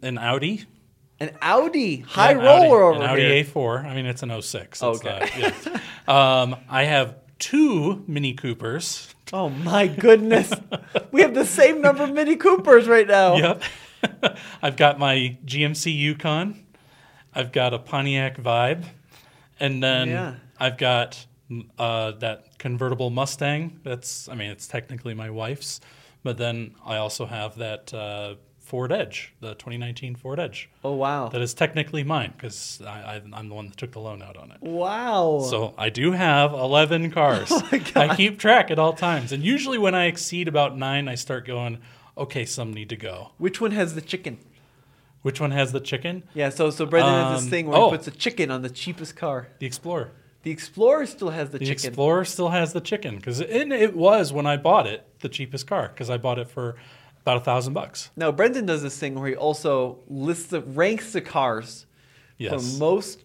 [0.02, 0.64] an Audi.
[1.28, 3.44] An Audi high Yeah, roller Audi, over an Audi here.
[3.44, 3.84] A4.
[3.86, 4.82] I mean, it's an 06.
[4.82, 5.18] It's Okay.
[5.20, 6.42] not- yeah.
[6.42, 9.14] um, I have two Mini Coopers.
[9.32, 10.52] Oh my goodness.
[11.12, 13.36] we have the same number of Mini Coopers right now.
[13.36, 13.62] Yep.
[14.62, 16.64] I've got my GMC Yukon.
[17.34, 18.84] I've got a Pontiac Vibe,
[19.58, 20.34] and then Yeah.
[20.60, 21.26] I've got
[21.78, 23.80] uh, that convertible Mustang.
[23.82, 25.80] That's, I mean, it's technically my wife's,
[26.22, 31.28] but then I also have that uh, Ford Edge, the 2019 Ford Edge, Oh wow.
[31.28, 34.38] that is technically mine because I, I, I'm the one that took the loan out
[34.38, 34.62] on it.
[34.62, 35.46] Wow.
[35.48, 37.52] So I do have 11 cars.
[37.74, 37.80] Oh.
[38.00, 39.32] I keep track at all times.
[39.32, 41.78] And usually when I exceed about nine, I start going,
[42.16, 43.32] okay, some need to go.
[43.38, 44.38] Which one has the chicken?
[45.22, 46.22] Which one has the chicken?
[46.34, 47.90] Yeah, so so Brendan has this Um, thing where oh.
[47.90, 49.48] he puts a chicken on the cheapest car.
[49.58, 50.10] The Explorer.
[50.42, 51.82] The Explorer still has the, The chicken.
[51.82, 55.28] The Explorer still has the chicken because it, it was when I bought it the
[55.28, 56.76] cheapest car because I bought it for
[57.24, 58.10] about a thousand bucks.
[58.16, 61.86] Now Brendan does this thing where he also lists the ranks the cars
[62.36, 62.52] Yes.
[62.52, 63.20] from most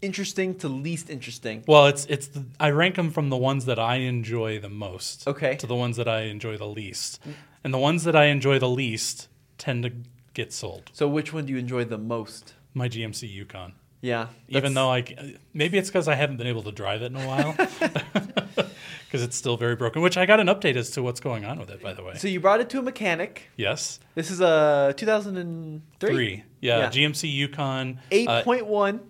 [0.00, 1.64] interesting to least interesting.
[1.66, 5.26] well, it's it's the, I rank them from the ones that I enjoy the most.
[5.26, 5.56] Okay.
[5.56, 7.34] To the ones that I enjoy the least, mm.
[7.64, 9.92] and the ones that I enjoy the least tend to
[10.32, 10.90] get sold.
[10.92, 12.54] So which one do you enjoy the most?
[12.72, 13.72] My GMC Yukon.
[14.00, 14.28] Yeah.
[14.48, 17.16] Even though I c- maybe it's because I haven't been able to drive it in
[17.16, 17.54] a while.
[19.06, 20.02] because it's still very broken.
[20.02, 22.14] Which I got an update as to what's going on with it, by the way.
[22.16, 23.48] So you brought it to a mechanic.
[23.56, 26.08] yes, This is a 2003.
[26.10, 26.44] three.
[26.60, 26.88] Yeah, Yeah.
[26.90, 28.00] GMC Yukon.
[28.10, 28.66] Eight uh, point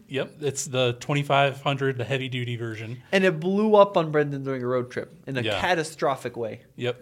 [0.09, 3.03] Yep, it's the 2500, the heavy duty version.
[3.13, 5.61] and it blew up on Brendan during a road trip in a Yeah.
[5.61, 6.61] catastrophic way.
[6.77, 7.01] Yep.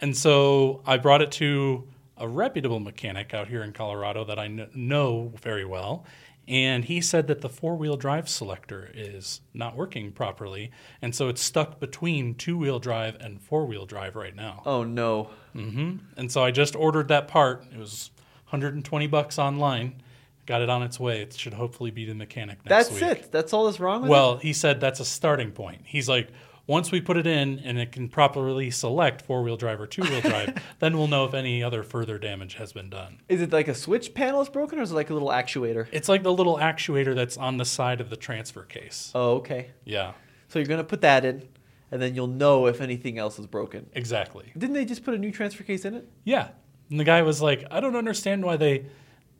[0.00, 4.46] And so I brought it to a reputable mechanic out here in Colorado that I
[4.48, 6.04] kn- know very well.
[6.50, 10.72] And he said that the four wheel drive selector is not working properly.
[11.00, 14.62] And so it's stuck between two wheel drive and four wheel drive right now.
[14.66, 15.30] Oh no!
[15.54, 15.98] Mm-hmm.
[16.16, 17.64] And so I just ordered that part.
[17.72, 18.10] It was
[18.48, 20.02] 120 bucks online.
[20.46, 21.22] Got it on its way.
[21.22, 23.00] It should hopefully be the mechanic next That's week.
[23.00, 23.32] That's it.
[23.32, 24.10] That's all that's wrong with it.
[24.10, 25.82] Well, he said that's a starting point.
[25.84, 26.30] He's like,
[26.70, 30.02] once we put it in and it can properly select four wheel drive or two
[30.02, 33.20] wheel drive, then we'll know if any other further damage has been done.
[33.28, 35.88] Is it like a switch panel is broken, or is it like a little actuator?
[35.90, 39.10] It's like the little actuator that's on the side of the transfer case.
[39.16, 39.72] Oh, okay.
[39.84, 40.12] Yeah,
[40.46, 41.48] So you're gonna put that in,
[41.90, 43.90] and then you'll know if anything else is broken.
[43.92, 44.52] exactly.
[44.56, 46.08] Didn't they just put a new transfer case in it?
[46.22, 46.50] Yeah.
[46.88, 48.86] And the guy was like, I don't understand why they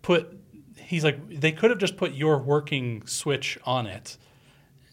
[0.02, 0.36] put,
[0.76, 4.16] he's like, they could have just put your working switch on it,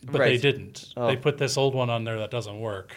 [0.03, 0.93] but they didn't.
[0.95, 1.07] Oh.
[1.07, 2.95] They put this old one on there that doesn't work.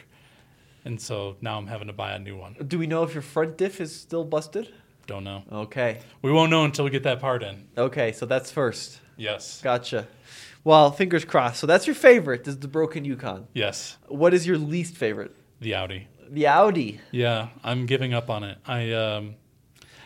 [0.84, 2.56] And so now I'm having to buy a new one.
[2.66, 4.72] Do we know if your front diff is still busted?
[5.06, 5.42] Don't know.
[5.50, 6.00] Okay.
[6.22, 7.66] We won't know until we get that part in.
[7.76, 9.00] Okay, so that's first.
[9.16, 9.60] Yes.
[9.60, 10.06] Gotcha.
[10.62, 11.60] Well, fingers crossed.
[11.60, 13.48] So that's your favorite is the broken Yukon.
[13.52, 13.96] Yes.
[14.08, 15.34] What is your least favorite?
[15.60, 16.08] The Audi.
[16.28, 17.00] The Audi.
[17.10, 18.58] Yeah, I'm giving up on it.
[18.66, 19.34] I um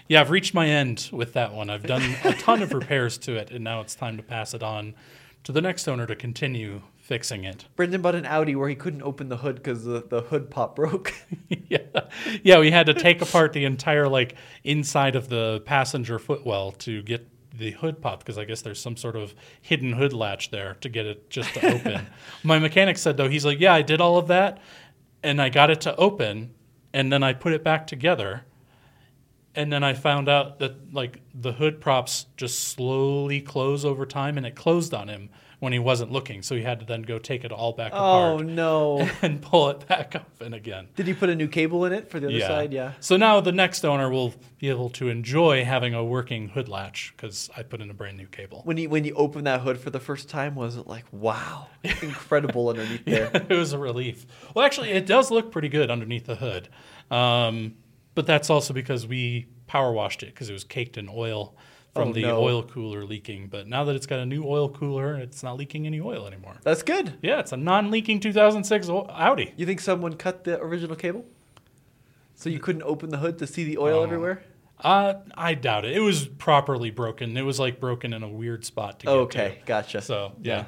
[0.09, 1.70] yeah, I've reached my end with that one.
[1.70, 4.62] I've done a ton of repairs to it and now it's time to pass it
[4.62, 4.94] on
[5.44, 7.66] to the next owner to continue fixing it.
[7.76, 10.74] Brendan bought an Audi where he couldn't open the hood because the, the hood pop
[10.74, 11.14] broke.
[11.48, 11.78] yeah.
[12.42, 17.02] Yeah, we had to take apart the entire like inside of the passenger footwell to
[17.02, 20.74] get the hood pop because I guess there's some sort of hidden hood latch there
[20.80, 22.07] to get it just to open.
[22.42, 24.59] My mechanic said though, he's like, "Yeah, I did all of that
[25.22, 26.54] and I got it to open
[26.92, 28.44] and then I put it back together."
[29.57, 34.37] And then I found out that like the hood props just slowly close over time
[34.37, 35.31] and it closed on him
[35.64, 36.43] when he wasn't looking.
[36.43, 38.33] So he had to then go take it all back apart.
[38.33, 39.09] oh apart no.
[39.23, 40.88] and pull it back up and again.
[40.95, 42.73] Did he put a new cable in it for the other side?
[42.73, 42.93] Yeah.
[43.01, 47.14] So now the next owner will be able to enjoy having a working hood latch
[47.17, 48.61] because I put in a brand new cable.
[48.64, 51.69] When you when you opened that hood for the first time, was it like wow,
[52.03, 53.31] incredible underneath there?
[53.33, 54.27] it was a relief.
[54.55, 56.69] Well, actually, it does look pretty good underneath the hood,
[57.11, 57.77] um,
[58.14, 61.55] but that's also because we power washed it because it was caked in oil
[61.94, 62.40] from Oh, the no.
[62.42, 63.46] oil cooler leaking.
[63.48, 66.57] But now that it's got a new oil cooler, it's not leaking any oil anymore.
[66.62, 67.14] That's good.
[67.22, 69.53] Yeah, it's a non-leaking 2006 Audi.
[69.57, 71.24] You think someone cut the original cable?
[72.35, 74.03] So you couldn't open the hood to see the oil Oh.
[74.03, 74.42] everywhere?
[74.81, 75.96] Uh, I doubt it.
[75.96, 77.37] It was properly broken.
[77.37, 79.66] It was like broken in a weird spot to get Okay, to.
[79.66, 80.03] gotcha.
[80.03, 80.64] So yeah.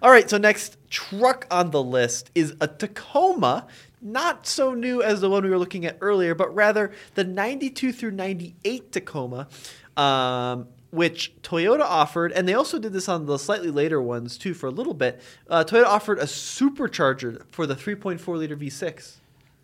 [0.00, 3.66] All right, so next truck on the list is a Tacoma,
[4.00, 7.92] not so new as the one we were looking at earlier, but rather the 92
[7.92, 9.48] through 98 Tacoma,
[9.96, 14.54] um, which Toyota offered, and they also did this on the slightly later ones too
[14.54, 15.20] for a little bit.
[15.48, 19.16] Uh, Toyota offered a supercharger for the 3.4 liter V6.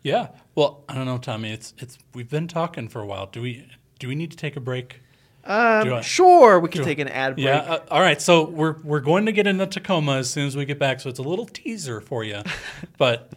[0.03, 0.29] Yeah.
[0.55, 1.51] Well, I don't know, Tommy.
[1.51, 3.27] It's it's we've been talking for a while.
[3.27, 3.66] Do we
[3.99, 5.01] do we need to take a break?
[5.47, 7.47] Um, I- sure, we can take an ad break.
[7.47, 7.61] Yeah.
[7.61, 8.20] Uh, all right.
[8.20, 11.01] So we're we're going to get into Tacoma as soon as we get back.
[11.01, 12.42] So it's a little teaser for you,
[12.99, 13.33] but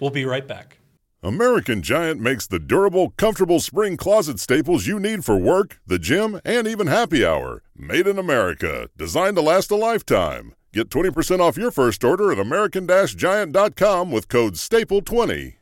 [0.00, 0.78] we'll be right back.
[1.22, 6.40] American Giant makes the durable, comfortable spring closet staples you need for work, the gym,
[6.44, 7.62] and even happy hour.
[7.76, 10.54] Made in America, designed to last a lifetime.
[10.72, 15.54] Get 20% off your first order at American-Giant.com with code STAPLE20.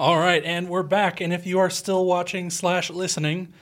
[0.00, 1.20] All right, and we're back.
[1.20, 3.52] And if you are still watching slash listening,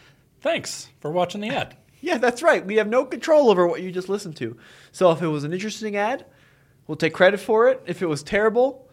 [0.40, 1.76] thanks for watching the ad.
[2.04, 2.66] Yeah, that's right.
[2.66, 4.56] We have no control over what you just listened to.
[4.90, 6.24] So if it was an interesting ad,
[6.88, 7.80] we'll take credit for it.
[7.86, 8.88] If it was terrible,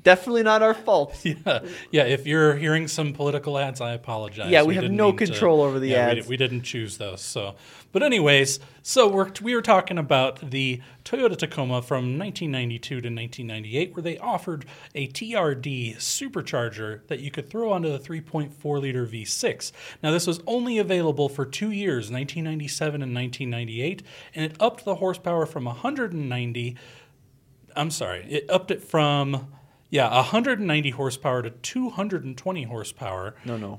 [0.00, 1.18] definitely not our fault.
[1.24, 2.04] Yeah, yeah.
[2.04, 4.50] If you're hearing some political ads, I apologize.
[4.50, 6.24] Yeah, we have no mean to- control over the yeah, ads.
[6.24, 7.20] di- We, didn't choose those.
[7.20, 7.54] So,
[7.92, 13.94] but anyways, so we're we were talking about the Toyota Tacoma from 1992 to 1998,
[13.94, 19.72] where they offered a TRD supercharger that you could throw onto the 3.4 liter V6.
[20.02, 24.02] Now, this was only available for two years, 1997 and 1998,
[24.34, 26.76] and it upped the horsepower from 190
[27.74, 29.46] I'm sorry, it upped it from
[29.92, 33.34] yeah 190 horsepower to 220 horsepower.
[33.44, 33.78] No, no.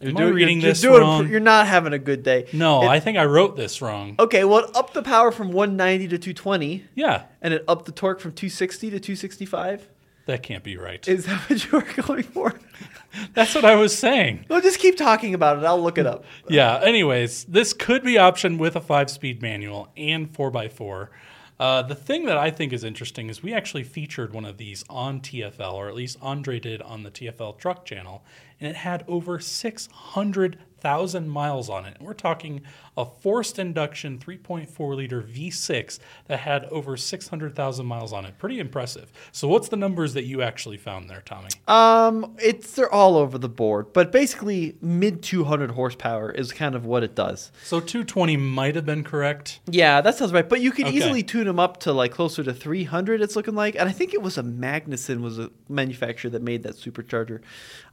[0.00, 1.28] Am You're I reading you're this doing- wrong?
[1.28, 2.46] You're not having a good day.
[2.52, 4.14] No, It- I think I wrote this wrong.
[4.18, 7.92] Okay, well, it upped the power from 190 to 220, Yeah, and it upped the
[7.92, 9.88] torque from 260 to 265.
[10.26, 11.06] that can't be right.
[11.08, 12.54] Is that what you were going for?
[13.32, 14.44] That's what I was saying.
[14.50, 15.64] Well, just keep talking about it.
[15.64, 16.24] I'll look it up.
[16.48, 16.78] Yeah.
[16.82, 21.10] Anyways, this could be optioned with a five-speed manual and four x four.
[21.58, 24.84] Uh, the thing that I think is interesting is we actually featured one of these
[24.90, 28.22] on TFL, or at least Andre did on the TFL Truck channel,
[28.60, 31.96] and it had over 600,000 miles on it.
[31.96, 32.60] And we're talking
[32.96, 38.38] a forced induction 3.4 liter V6 that had over 600,000 miles on it.
[38.38, 39.12] Pretty impressive.
[39.32, 41.48] So, what's the numbers that you actually found there, Tommy?
[41.68, 46.86] Um, it's they're all over the board, but basically mid 200 horsepower is kind of
[46.86, 47.52] what it does.
[47.64, 49.60] So, 220 might have been correct.
[49.66, 50.48] Yeah, that sounds right.
[50.48, 50.96] But you could Okay.
[50.96, 53.20] easily tune them up to like closer to 300.
[53.20, 56.62] It's looking like, and I think it was a Magnuson was a manufacturer that made
[56.62, 57.40] that supercharger.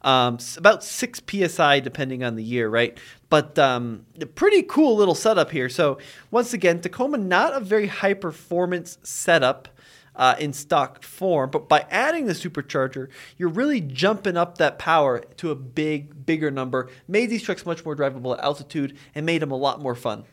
[0.01, 2.97] Um, about six psi depending on the year, right?
[3.33, 5.67] But um, pretty cool little setup here.
[5.67, 5.97] So
[6.29, 9.69] once again, Tacoma not a very high performance setup.
[10.15, 15.23] Uh, in stock form, but by adding the supercharger, you're really jumping up that power
[15.37, 16.87] to a big, bigger number.
[17.07, 20.25] Made these trucks much more drivable at altitude, and made them a lot more fun.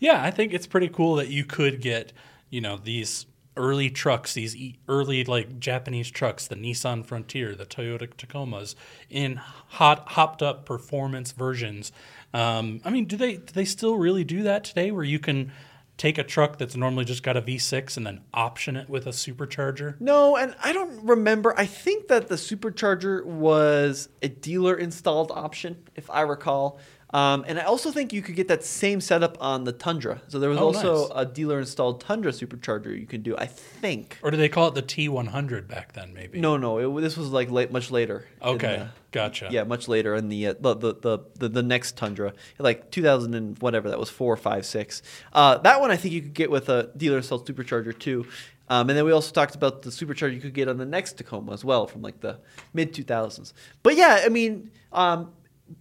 [0.00, 2.12] Yeah, I think it's pretty cool that you could get,
[2.50, 4.56] you know, these early trucks, these
[4.88, 8.74] early like Japanese trucks, the Nissan Frontier, the Toyota Tacomas,
[9.10, 11.92] in hot hopped up performance versions.
[12.34, 15.52] Um, I mean, do they do they still really do that today, where you can
[15.96, 19.10] take a truck that's normally just got a V6 and then option it with a
[19.10, 20.00] supercharger?
[20.00, 21.54] No, and I don't remember.
[21.58, 26.78] I think that the supercharger was a dealer installed option, if I recall.
[27.14, 30.20] Um, and I also think you could get that same setup on the Tundra.
[30.28, 31.12] So there was Oh, also nice.
[31.14, 33.34] a dealer installed Tundra supercharger you can do.
[33.38, 34.18] I think.
[34.22, 36.12] Or do they call it the T100 back then?
[36.12, 36.38] Maybe.
[36.38, 38.26] No, no, it, this was like late, much later.
[38.42, 39.48] Okay, the- gotcha.
[39.50, 43.34] yeah, much later in the, uh, the, the the the the next Tundra, like 2000
[43.34, 45.00] and whatever that was, four, five, six.
[45.32, 48.26] Uh, that one I think you could get with a dealer installed supercharger too.
[48.70, 51.16] Um, and then we also talked about the supercharger you could get on the next
[51.16, 52.38] Tacoma as well from like the
[52.74, 53.54] mid 2000s.
[53.82, 55.32] But yeah, I mean, um,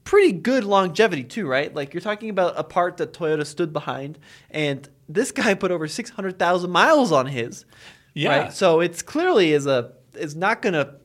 [0.03, 1.73] pretty good longevity too, right?
[1.73, 4.19] Like you're talking about a part that Toyota stood behind,
[4.49, 7.65] and this guy put over 600,000 miles on his.
[8.13, 8.43] Yeah.
[8.43, 8.53] Right?
[8.53, 10.95] So it's clearly is a is not going to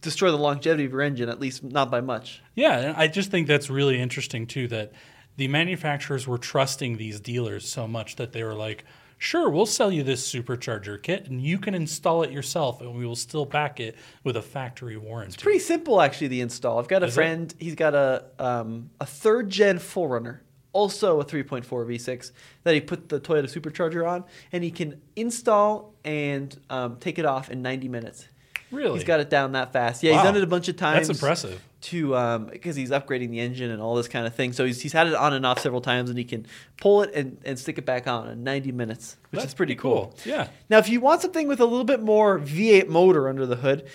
[0.00, 2.42] destroy the longevity of your engine, at least not by much.
[2.54, 4.92] Yeah, and I just think that's really interesting too that
[5.36, 8.84] the manufacturers were trusting these dealers so much that they were like,
[9.18, 13.04] "Sure, we'll sell you this supercharger kit and you can install it yourself and we
[13.04, 16.28] will still back it with a factory warranty." It's pretty simple, actually.
[16.28, 16.78] The install.
[16.78, 17.14] I've got a Is it?
[17.16, 17.54] friend.
[17.58, 20.38] He's got a um, a third gen 4Runner,
[20.72, 22.30] also a 3.4 V6
[22.62, 27.24] that he put the Toyota supercharger on, and he can install and um, take it
[27.26, 28.28] off in 90 minutes.
[28.70, 28.94] Really?
[28.94, 30.02] He's got it down that fast.
[30.02, 31.08] Yeah, he's done it a bunch of times.
[31.08, 31.62] That's impressive.
[31.80, 34.80] To um, because he's upgrading the engine and all this kind of thing, so he's,
[34.80, 36.44] he's had it on and off several times, and he can
[36.76, 39.76] pull it and, and stick it back on in 90 minutes, which That's is pretty
[39.76, 40.14] cool.
[40.24, 40.48] Yeah.
[40.68, 43.88] Now, if you want something with a little bit more V8 motor under the hood,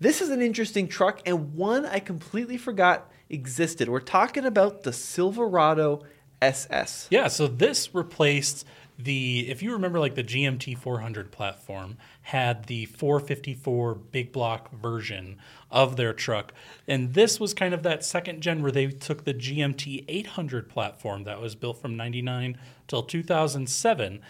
[0.00, 3.88] this is an interesting truck and one I completely forgot existed.
[3.88, 6.02] We're talking about the Silverado
[6.42, 7.08] SS.
[7.10, 8.66] Yeah, so this replaced
[9.04, 15.38] the if you remember like the GMT 400 platform had the 454 big block version
[15.70, 16.52] of their truck
[16.86, 21.24] and this was kind of that second gen where they took the GMT 800 platform
[21.24, 24.20] that was built from 99 till 2007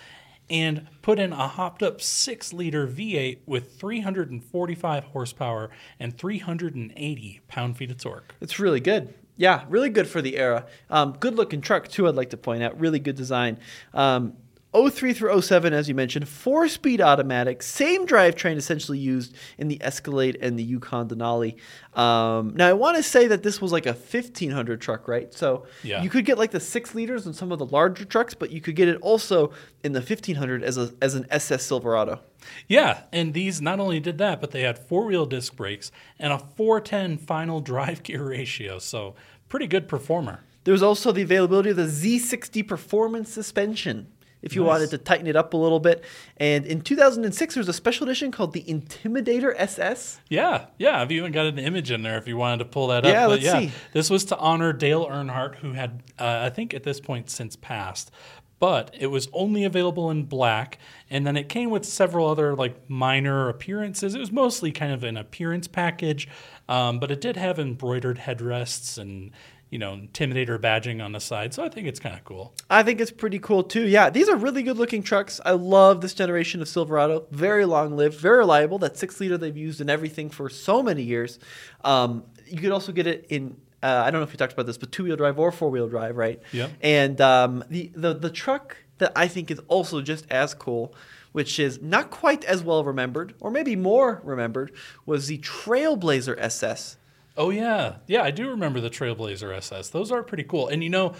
[0.50, 7.76] and put in a hopped up 6 liter V8 with 345 horsepower and 380 pound
[7.76, 8.34] feet of torque.
[8.40, 9.14] It's really good.
[9.36, 10.66] Yeah, really good for the era.
[10.90, 12.78] Um, good looking truck, too, I'd like to point out.
[12.78, 13.58] Really good design.
[13.94, 14.34] Um,
[14.72, 19.82] 03 through 07, as you mentioned, four speed automatic, same drivetrain essentially used in the
[19.82, 21.56] Escalade and the Yukon Denali.
[21.98, 25.34] Um, now, I want to say that this was like a 1500 truck, right?
[25.34, 26.02] So Yeah.
[26.02, 28.60] you could get like the six liters in some of the larger trucks, but you
[28.60, 29.50] could get it also
[29.82, 32.20] in the 1500 as, a, as an SS Silverado.
[32.68, 36.32] Yeah, and these not only did that, but they had four wheel disc brakes and
[36.32, 38.78] a 410 final drive gear ratio.
[38.78, 39.14] So,
[39.48, 40.44] pretty good performer.
[40.62, 44.06] There was also the availability of the Z60 Performance suspension
[44.42, 44.68] if you Nice.
[44.68, 46.04] wanted to tighten it up a little bit.
[46.36, 50.20] And in 2006, there was a special edition called the Intimidator SS.
[50.28, 51.00] Yeah, yeah.
[51.00, 53.12] I've even got an image in there if you wanted to pull that up.
[53.12, 53.72] Yeah, But let's yeah, see.
[53.92, 57.56] This was to honor Dale Earnhardt, who had, uh, I think at this point, since
[57.56, 58.10] passed.
[58.58, 62.90] But it was only available in black, and then it came with several other like
[62.90, 64.14] minor appearances.
[64.14, 66.28] It was mostly kind of an appearance package,
[66.68, 69.30] um, but it did have embroidered headrests and
[69.70, 71.54] you know Intimidator badging on the side.
[71.54, 72.52] So I think it's kind of cool.
[72.68, 73.86] I think it's pretty cool too.
[73.86, 75.40] Yeah, these are really good looking trucks.
[75.44, 77.26] I love this generation of Silverado.
[77.30, 78.78] Very long lived, very reliable.
[78.78, 81.38] That six liter they've used in everything for so many years.
[81.84, 83.56] Um, you could also get it in.
[83.82, 85.70] Uh, I don't know if you talked about this, but two wheel drive or four
[85.70, 86.40] wheel drive, right?
[86.52, 86.70] Yep.
[86.82, 90.94] And um, the, the the truck that I think is also just as cool,
[91.32, 94.72] which is not quite as well remembered, or maybe more remembered,
[95.06, 96.96] was the Trailblazer SS.
[97.40, 99.88] Oh yeah, yeah, I do remember the Trailblazer SS.
[99.88, 100.68] Those are pretty cool.
[100.68, 101.14] And you know,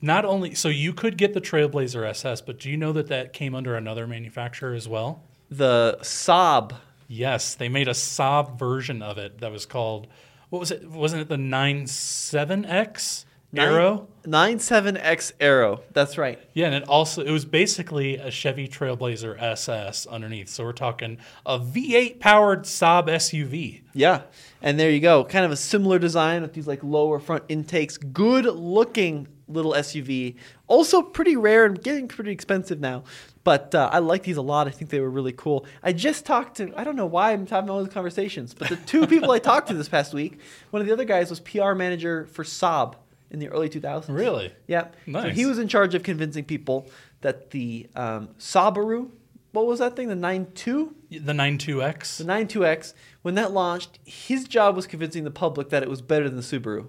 [0.00, 3.32] not only so you could get the Trailblazer SS, but do you know that that
[3.32, 5.24] came under another manufacturer as well?
[5.50, 6.76] The Saab.
[7.08, 10.06] Yes, they made a Saab version of it that was called
[10.50, 10.88] what was it?
[10.88, 13.24] Wasn't it the 97X
[13.56, 14.06] Aero?
[14.24, 15.82] 97X Aero.
[15.92, 16.38] That's right.
[16.52, 20.48] Yeah, and it also it was basically a Chevy Trailblazer SS underneath.
[20.48, 23.82] So we're talking a V8 powered Saab SUV.
[23.92, 24.22] Yeah.
[24.62, 25.24] And there you go.
[25.24, 27.96] Kind of a similar design with these like lower front intakes.
[27.96, 30.36] Good looking little SUV.
[30.68, 33.02] Also pretty rare and getting pretty expensive now.
[33.42, 34.68] But uh, I like these a lot.
[34.68, 35.66] I think they were really cool.
[35.82, 38.76] I just talked to, I don't know why I'm having all these conversations, but the
[38.76, 40.38] two people I talked to this past week,
[40.70, 42.94] one of the other guys was PR manager for Saab
[43.30, 44.08] in the early 2000s.
[44.08, 44.52] Really?
[44.66, 44.88] Yeah.
[45.06, 45.36] So Nice.
[45.36, 46.88] he was in charge of convincing people
[47.20, 49.10] that the um, Subaru,
[49.52, 50.08] what was that thing?
[50.08, 50.90] The 9.2?
[51.10, 52.18] The 92X.
[52.18, 56.28] The 92X, when that launched, his job was convincing the public that it was better
[56.28, 56.86] than the Subaru.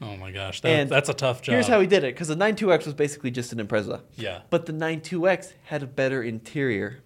[0.00, 1.52] Oh my gosh, that, And that's a tough job.
[1.54, 4.02] Here's how he did it, because the 92X was basically just an Impreza.
[4.16, 4.40] Yeah.
[4.50, 6.98] But the 92X had a better interior.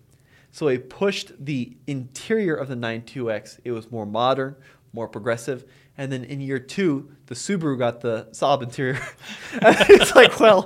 [0.50, 3.60] So he pushed the interior of the 92X.
[3.64, 4.56] It was more modern,
[4.94, 5.66] more progressive.
[5.98, 9.00] And then in year two, the Subaru got the Saab interior.
[9.52, 10.62] it's like, well,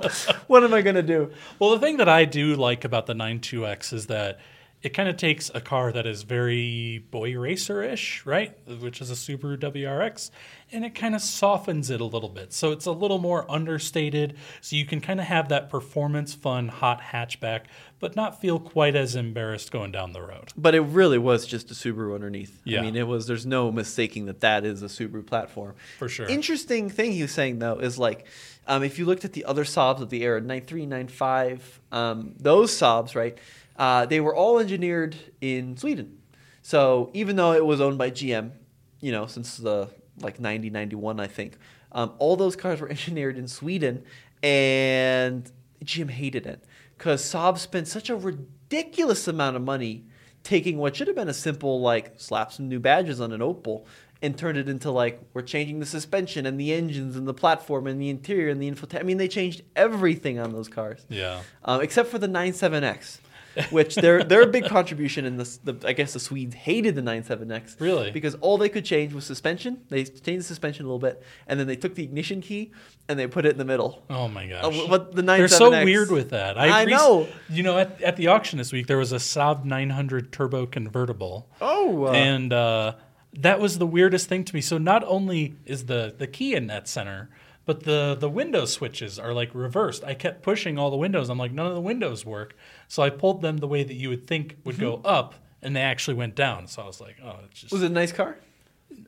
[0.47, 1.31] what am I going to do?
[1.59, 4.39] Well, the thing that I do like about the 92X is that
[4.81, 8.57] it kind of takes a car that is very boy racer ish, right?
[8.67, 10.31] Which is a Subaru WRX,
[10.71, 12.51] and it kind of softens it a little bit.
[12.51, 14.37] So it's a little more understated.
[14.59, 17.65] So you can kind of have that performance fun, hot hatchback,
[18.01, 20.51] but not feel quite as embarrassed going down the road.
[20.57, 22.59] But it really was just a Subaru underneath.
[22.65, 22.79] Yeah.
[22.79, 23.27] I mean, it was.
[23.27, 25.75] There's no mistaking that that is a Subaru platform.
[25.99, 26.27] For sure.
[26.27, 28.25] Interesting thing he was saying though is like,
[28.67, 32.71] um, if you looked at the other Saabs of the era, 93, 95, um, those
[32.71, 33.37] Saabs, right?
[33.77, 36.17] Uh, they were all engineered in Sweden.
[36.63, 38.51] So even though it was owned by GM,
[38.99, 39.89] you know, since the
[40.19, 41.57] like 90, 91, I think,
[41.91, 44.03] um, all those cars were engineered in Sweden,
[44.41, 45.49] and
[45.83, 46.63] GM hated it
[47.01, 50.05] because Saab spent such a ridiculous amount of money
[50.43, 53.85] taking what should have been a simple like slap some new badges on an Opel
[54.21, 57.87] and turned it into like we're changing the suspension and the engines and the platform
[57.87, 58.99] and the interior and the infotainment.
[58.99, 61.41] I mean, they changed everything on those cars, Yeah.
[61.65, 63.17] um, except for the 97X,
[63.69, 65.57] which their their big contribution in this.
[65.57, 68.11] The, I guess the Swedes hated the 97X Really?
[68.11, 69.81] because all they could change was suspension.
[69.89, 72.71] They changed the suspension a little bit, and then they took the ignition key
[73.07, 74.03] and they put it in the middle.
[74.09, 74.63] Oh my gosh.
[74.63, 76.57] Uh, what the They're so weird with that.
[76.57, 77.27] I rec- know.
[77.49, 81.49] You know, at, at the auction this week, there was a Saab 900 turbo convertible.
[81.59, 82.95] Oh, uh, and uh,
[83.33, 84.61] that was the weirdest thing to me.
[84.61, 87.29] So not only is the the key in that center,
[87.65, 90.03] but the the window switches are like reversed.
[90.03, 91.29] I kept pushing all the windows.
[91.29, 92.55] I'm like, none of the windows work.
[92.91, 95.05] So I pulled them the way that you would think would go Mm-hmm.
[95.05, 96.67] up, and they actually went down.
[96.67, 98.35] So I was like, oh, it's just was it a nice car?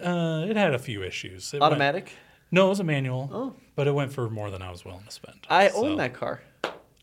[0.01, 1.53] uh, it had a few issues.
[1.53, 2.13] It went- Automatic.
[2.49, 3.29] no, it was a manual.
[3.33, 3.53] Oh.
[3.75, 5.39] But it went for more than I was willing to spend.
[5.49, 6.41] I So- owned that car.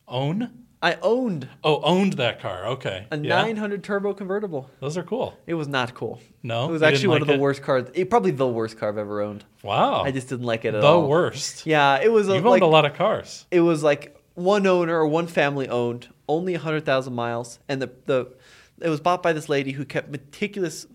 [0.09, 0.65] Own?
[0.83, 2.65] I owned Oh, owned that car.
[2.69, 3.07] Okay.
[3.11, 3.43] a Yeah.
[3.43, 4.71] 900 turbo convertible.
[4.81, 5.35] Those are cool.
[5.47, 6.19] It was not cool.
[6.43, 7.41] No, it was you actually one like of the it?
[7.41, 7.89] worst cars.
[7.93, 9.45] It, probably the worst car I've ever owned.
[9.63, 10.03] Wow.
[10.03, 10.81] I just didn't like it at all.
[10.81, 11.09] the all.
[11.11, 11.67] worst.
[11.67, 13.45] Yeah, it was a, You've like owned a lot of cars.
[13.51, 18.33] it was like one owner or one family owned, only 100,000 miles, and the the
[18.81, 20.87] it was bought by this lady who kept meticulous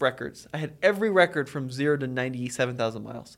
[0.00, 0.46] records.
[0.52, 3.36] I had every record from 0 to 97,000 miles.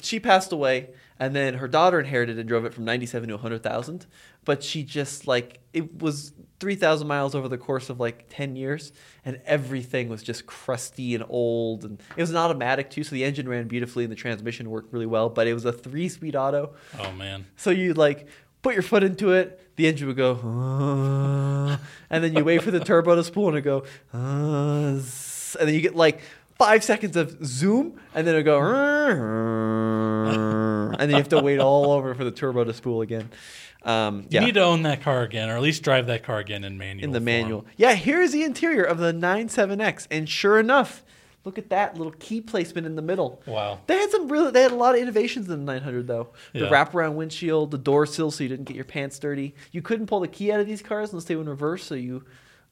[0.00, 4.06] She passed away and then her daughter inherited and drove it from 97 to 100,000,
[4.44, 8.92] but she just like it was 3,000 miles over the course of like 10 years
[9.24, 13.24] and everything was just crusty and old and it was an automatic too so the
[13.24, 16.74] engine ran beautifully and the transmission worked really well, but it was a 3-speed auto.
[16.98, 17.46] Oh man.
[17.56, 18.26] So you like
[18.62, 21.76] put your foot into it, the engine would go, "Uh,"
[22.10, 25.02] and then you wait for the turbo to spool and it go, "Uh," and
[25.68, 26.20] then you get like
[26.58, 28.60] five seconds of zoom, and then it go,
[30.92, 33.28] and then you have to wait all over for the turbo to spool again.
[33.84, 34.44] Um, You yeah.
[34.44, 37.04] need to own that car again, or at least drive that car again in manual.
[37.04, 37.24] in the form.
[37.24, 37.64] manual.
[37.76, 41.02] Yeah, here's the interior of the 97X, and sure enough,
[41.44, 43.42] look at that little key placement in the middle.
[43.46, 43.80] Wow.
[43.86, 46.28] They had some really, they had a lot of innovations in the 900 though.
[46.52, 46.68] The Yeah.
[46.70, 49.54] wraparound windshield, the door sill so you didn't get your pants dirty.
[49.72, 51.82] You couldn't pull the key out of these cars unless they were in reverse.
[51.84, 52.24] So you,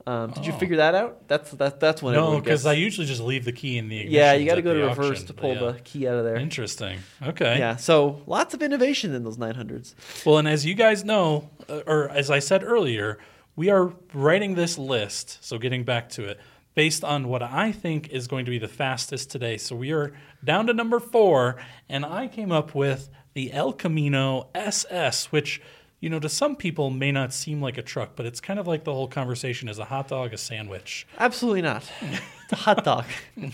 [0.06, 0.58] um, did you Oh.
[0.58, 1.26] figure that out?
[1.28, 2.64] That's that, that's when No, because.
[2.64, 4.14] I usually just leave the key in the ignition.
[4.14, 5.72] yeah, you got to go to reverse auction, to pull yeah.
[5.72, 6.36] the key out of there.
[6.36, 7.00] Interesting.
[7.22, 7.58] Okay.
[7.58, 9.94] Yeah, so lots of innovation in those 900s.
[10.24, 13.18] Well, and as you guys know, uh, or as I said earlier,
[13.56, 15.38] we are writing this list.
[15.44, 16.38] So getting back to it,
[16.74, 19.56] based on what I think is going to be the fastest today.
[19.56, 20.12] So we are
[20.44, 21.56] down to number four,
[21.88, 25.60] and I came up with the El Camino SS, which.
[26.02, 28.66] You know, to some people may not seem like a truck, but it's kind of
[28.66, 31.06] like the whole conversation is a hot dog, a sandwich.
[31.18, 31.84] Absolutely not.
[32.44, 33.04] It's a hot dog.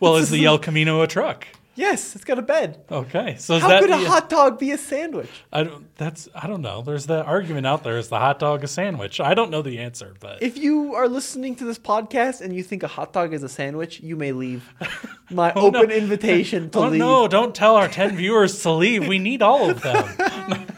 [0.00, 1.46] Well, is the El Camino a truck?
[1.76, 2.84] Yes, it's got a bed.
[2.90, 5.28] Okay, so is How could a the- hot dog be a sandwich?
[5.52, 5.94] I don't.
[5.96, 6.82] That's I don't know.
[6.82, 9.18] There's that argument out there: is the hot dog a sandwich?
[9.20, 12.62] I don't know the answer, but If you are listening to this podcast and you
[12.62, 14.72] think a hot dog is a sandwich, you may leave.
[15.30, 15.80] My Oh, no.
[15.80, 16.98] open invitation to oh leave.
[17.00, 17.26] no!
[17.26, 19.08] Don't tell our ten viewers to leave.
[19.08, 20.66] We need all of them.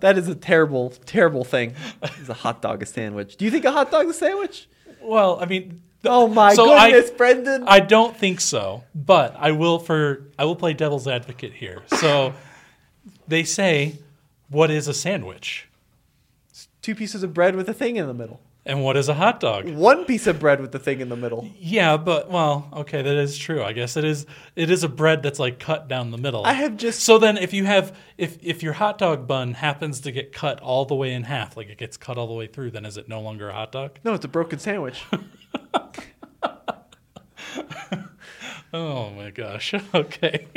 [0.00, 1.74] That is a terrible, terrible thing.
[2.20, 3.36] Is a hot dog a sandwich?
[3.36, 4.68] Do you think a hot dog is a sandwich?
[5.00, 7.64] well, I mean, Oh my So I- goodness, Brendan.
[7.66, 11.82] I don't think so, but I will for I will play devil's advocate here.
[11.98, 12.34] So
[13.28, 13.98] they say,
[14.48, 15.68] "What is a sandwich?"
[16.82, 18.40] Two pieces of bread with a thing in the middle.
[18.66, 19.68] And what is a hot dog?
[19.68, 21.50] One piece of bread with the thing in the middle.
[21.58, 23.62] Yeah, but well, okay, that is true.
[23.62, 24.24] I guess it is.
[24.56, 26.46] It is a bread that's like cut down the middle.
[26.46, 30.00] I have just So then, if you have if if your hot dog bun happens
[30.00, 32.46] to get cut all the way in half, like it gets cut all the way
[32.46, 33.98] through, then is it no longer a hot dog?
[34.02, 35.02] no, it's a broken sandwich.
[38.72, 39.72] Oh my gosh.
[39.94, 40.48] Okay.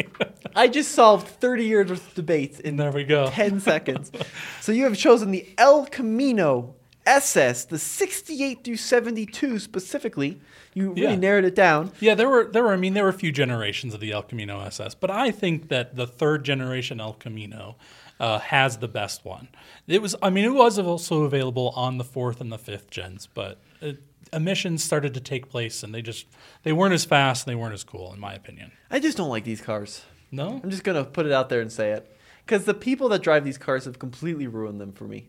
[0.56, 3.30] I just solved 30 years worth of debates in there we go.
[3.30, 4.12] 10 seconds.
[4.60, 6.74] So you have chosen the El Camino
[7.06, 10.41] SS, the 68 through 72 specifically.
[10.74, 11.16] You really Yeah.
[11.16, 11.91] narrowed it down.
[12.00, 14.24] Yeah, there were there were I mean there were a few generations of the El
[14.24, 17.76] Camino SS, but I think that the third generation El Camino
[18.20, 19.48] uh, has the best one.
[19.88, 23.28] It was I mean it was also available on the fourth and the fifth gens,
[23.32, 24.02] but it,
[24.34, 26.25] emissions started to take place and they just
[26.63, 28.71] they weren't as fast and they weren't as cool in my opinion.
[28.89, 30.03] I just don't like these cars.
[30.32, 30.59] No?
[30.63, 32.13] I'm just going to put it out there and say it.
[32.45, 35.28] Because the people that drive these cars have completely ruined them for me.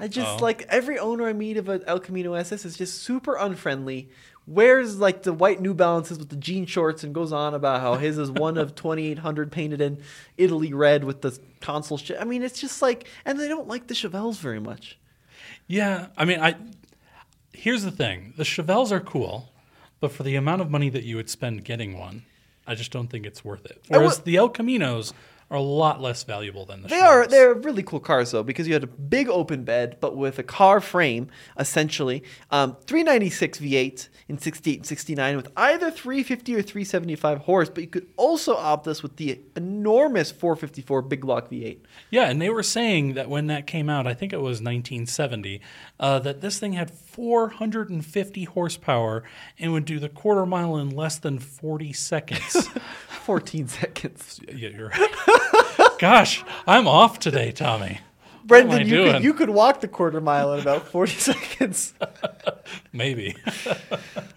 [0.00, 0.42] I just Oh.
[0.42, 4.08] like every owner I meet of an El Camino SS is just super unfriendly.
[4.46, 7.94] Wears like the white New Balances with the jean shorts and goes on about how
[7.96, 9.98] his is one of 2,800 painted in
[10.38, 12.16] Italy red with the console shit.
[12.20, 14.98] I mean, it's just like, and they don't like the Chevelles very much.
[15.68, 16.56] Yeah, I mean, I
[17.52, 19.52] here's the thing: the Chevelles are cool,
[20.00, 22.24] but for the amount of money that you would spend getting one,
[22.66, 23.82] I just don't think it's worth it.
[23.88, 25.12] Whereas the El Caminos
[25.52, 26.88] are a lot less valuable than the.
[26.88, 30.16] They are they're really cool cars though because you had a big open bed but
[30.16, 31.28] with a car frame
[31.58, 32.24] essentially.
[32.50, 37.90] Um, 396 V8 in 68 and 69 with either 350 or 375 horse, but you
[37.90, 41.80] could also opt this with the enormous 454 big block V8.
[42.10, 45.60] Yeah, and they were saying that when that came out, I think it was 1970,
[46.00, 49.22] uh, that this thing had 450 horsepower
[49.58, 52.68] and would do the quarter mile in less than 40 seconds.
[53.24, 54.40] 14 seconds.
[54.48, 55.98] yeah, you're right.
[55.98, 58.00] Gosh, I'm off today, Tommy.
[58.46, 59.12] What am I Brendan, you doing?
[59.12, 61.94] could, you could walk the quarter mile in about 40 seconds.
[62.92, 63.36] Maybe.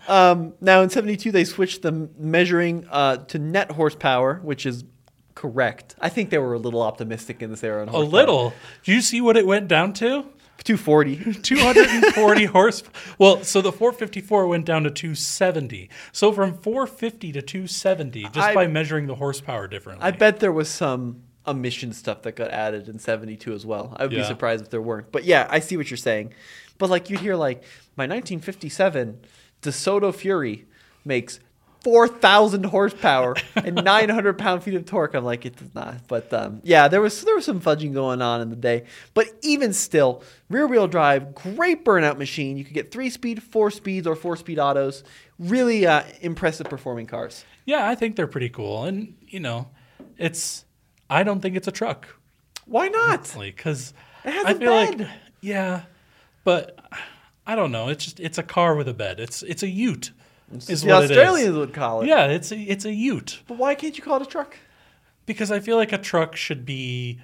[0.07, 4.84] Um, now in 72 they switched the measuring uh, to net horsepower, which is
[5.34, 5.95] correct.
[5.99, 7.88] I think they were a little optimistic in this era.
[7.91, 8.53] a little.
[8.84, 10.26] Do you see what it went down to?
[10.63, 11.41] 240.
[11.41, 12.83] 240 horse.
[13.19, 15.89] Well, so the 454 went down to 270.
[16.11, 20.05] So from 450 to 270, just I- by measuring the horsepower differently.
[20.05, 23.95] I bet there was some emission stuff that got added in 72 as well.
[23.99, 25.11] I would be surprised if there weren't.
[25.11, 26.33] But yeah, I see what you're saying.
[26.79, 27.63] But like you'd hear like
[27.95, 29.19] my 1957
[29.61, 30.65] DeSoto Fury
[31.03, 31.39] makes
[31.86, 35.13] 4,000 horsepower and 900 pound feet of torque.
[35.13, 36.07] I'm like, it does not.
[36.07, 38.86] But um, yeah, there was there was some fudging going on in the day.
[39.13, 42.57] But even still, rear wheel drive, great burnout machine.
[42.57, 45.03] You could get three speed, four speeds, or four speed autos.
[45.38, 47.45] Really uh, impressive performing cars.
[47.65, 48.86] yeah, I think they're pretty cool.
[48.86, 49.67] And, you know,
[50.17, 50.65] it's,
[51.07, 52.07] I don't think it's a truck.
[52.65, 53.31] Why not?
[53.38, 54.99] Because It has I a feel bed.
[55.01, 55.09] like,
[55.41, 55.83] yeah,
[56.43, 56.79] but
[57.45, 57.89] I don't know.
[57.89, 59.19] It's just, it's a car with a bed.
[59.19, 60.11] It's, it's a ute.
[60.53, 61.17] Is the what it is.
[61.17, 62.07] Australians would call it.
[62.07, 63.41] Yeah, it's a, it's a ute.
[63.47, 64.57] But why can't you call it a truck?
[65.25, 67.19] because I feel like a truck should be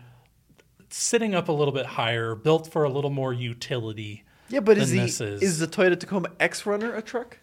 [0.90, 4.24] sitting up a little bit higher, built for a little more utility.
[4.50, 5.42] Yeah, but is than the this is.
[5.42, 7.38] is the Toyota Tacoma X Runner a truck?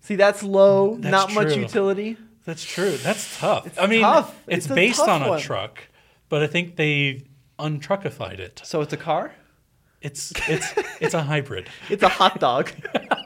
[0.00, 1.62] See, that's low, That's not much true.
[1.62, 2.16] utility.
[2.44, 2.92] That's true.
[2.98, 3.76] That's tough.
[3.78, 4.34] I mean, tough.
[4.46, 5.40] it's, It's a based tough on a one.
[5.40, 5.88] truck,
[6.28, 7.24] but I think they
[7.58, 8.62] untruckified it.
[8.64, 9.34] So it's a car.
[10.00, 11.68] It's it's it's a hybrid.
[11.90, 12.70] It's a hot dog.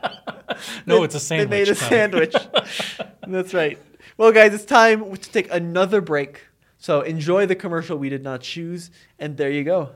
[0.86, 1.50] No, it's a sandwich.
[1.50, 2.34] They made a sandwich.
[3.26, 3.78] That's right.
[4.16, 6.42] Well, guys, it's time to take another break.
[6.78, 9.90] So enjoy the commercial we did not choose, and there you go.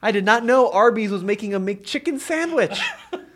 [0.00, 2.80] I did not know Arby's was making a McChicken sandwich.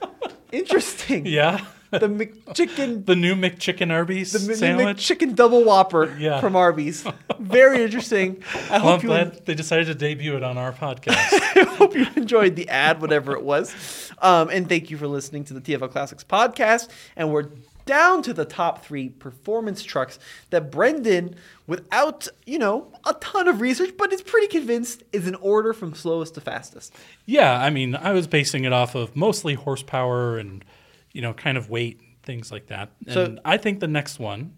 [0.53, 1.27] Interesting.
[1.27, 1.65] Yeah.
[1.93, 4.97] The McChicken The new McChicken Arby's The sandwich.
[4.97, 6.41] McChicken double whopper Yeah.
[6.41, 7.05] from Arby's.
[7.39, 8.43] Very interesting.
[8.55, 11.17] I Well, I'm hope you glad they decided to debut it on our podcast.
[11.33, 14.11] I hope you enjoyed the ad, whatever it was.
[14.21, 16.89] Um, and thank you for listening to the TFL Classics podcast.
[17.17, 17.51] And we're
[17.85, 20.19] down to the top three performance trucks
[20.51, 21.35] that Brendan,
[21.67, 25.93] without you know a ton of research, but is pretty convinced is in order from
[25.93, 26.95] slowest to fastest.
[27.27, 30.65] yeah, I mean, I was basing it off of mostly horsepower and
[31.13, 32.91] you know, kind of weight, things like that.
[33.07, 34.55] And So- I think the next one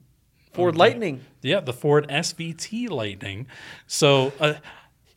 [0.53, 1.21] Ford Lightning.
[1.43, 3.47] Yeah, the Ford SVT Lightning.
[3.89, 4.55] So uh,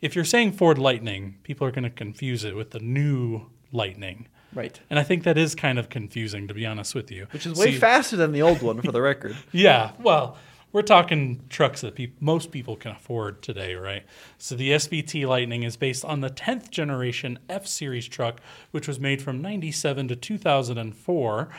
[0.01, 4.27] if you're saying Ford Lightning, people are going to confuse it with the new Lightning.
[4.53, 4.79] Right.
[4.89, 7.27] And I think that is kind of confusing, to be honest with you.
[7.31, 9.35] Which is way See- faster than the old one, for the record.
[9.51, 10.37] Yeah, well,
[10.71, 14.03] we're talking trucks that peop most people can afford today, right?
[14.37, 18.41] So the SVT Lightning is based on the 10th generation F Series truck,
[18.71, 21.49] which was made from 97 to 2004.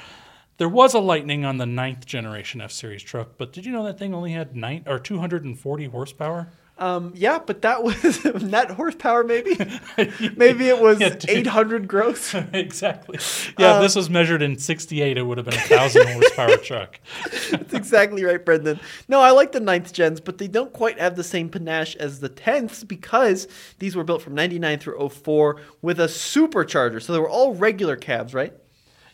[0.59, 3.85] There was a Lightning on the 9th generation F Series truck, but did you know
[3.85, 6.49] that thing only had nine or 240 horsepower?
[6.79, 9.57] Um, yeah, but that was net horsepower, maybe.
[10.37, 12.35] maybe it was Yeah, 800 gross.
[12.53, 13.19] exactly.
[13.59, 17.01] Yeah, if this was measured in 68, it would have been a 1,000 horsepower truck.
[17.51, 18.79] That's exactly right, Brendan.
[19.09, 22.21] No, I like the ninth gens, but they don't quite have the same panache as
[22.21, 23.49] the tenths because
[23.81, 27.03] these were built from 99 through 04 with a supercharger.
[27.03, 28.53] So they were all regular cabs, right?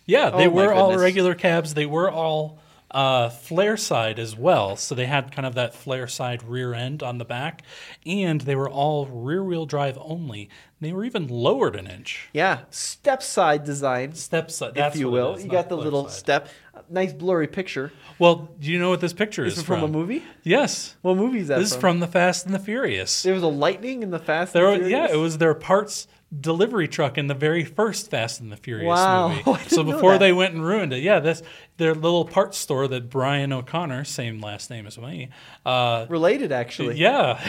[0.06, 1.72] Yeah, they Oh were all regular cabs.
[1.72, 2.58] They were all
[2.94, 4.76] uh, flare side as well.
[4.76, 7.62] So they had kind of that flare side rear end on the back,
[8.06, 10.48] and they were all rear wheel drive only.
[10.80, 12.28] They were even lowered an inch.
[12.32, 15.34] Yeah, step side design, Step side, if you will.
[15.34, 16.18] is, you got the little side.
[16.18, 16.48] step.
[16.90, 17.92] Nice blurry picture.
[18.18, 20.22] Well, do you know what this picture Is is it from a movie?
[20.42, 23.22] Yes, What movie is that this is from The Fast and the Furious.
[23.22, 24.52] There was a lightning in the Fast.
[24.52, 26.06] There, and were- yeah, it was their parts
[26.40, 29.68] delivery truck in the very first Fast and the Furious Wow, movie.
[29.68, 31.42] So before they went and ruined it, yeah, this
[31.76, 35.30] their little parts store that Brian O'Connor, same last name as me,
[35.66, 36.96] uh, related actually.
[36.96, 37.40] yeah,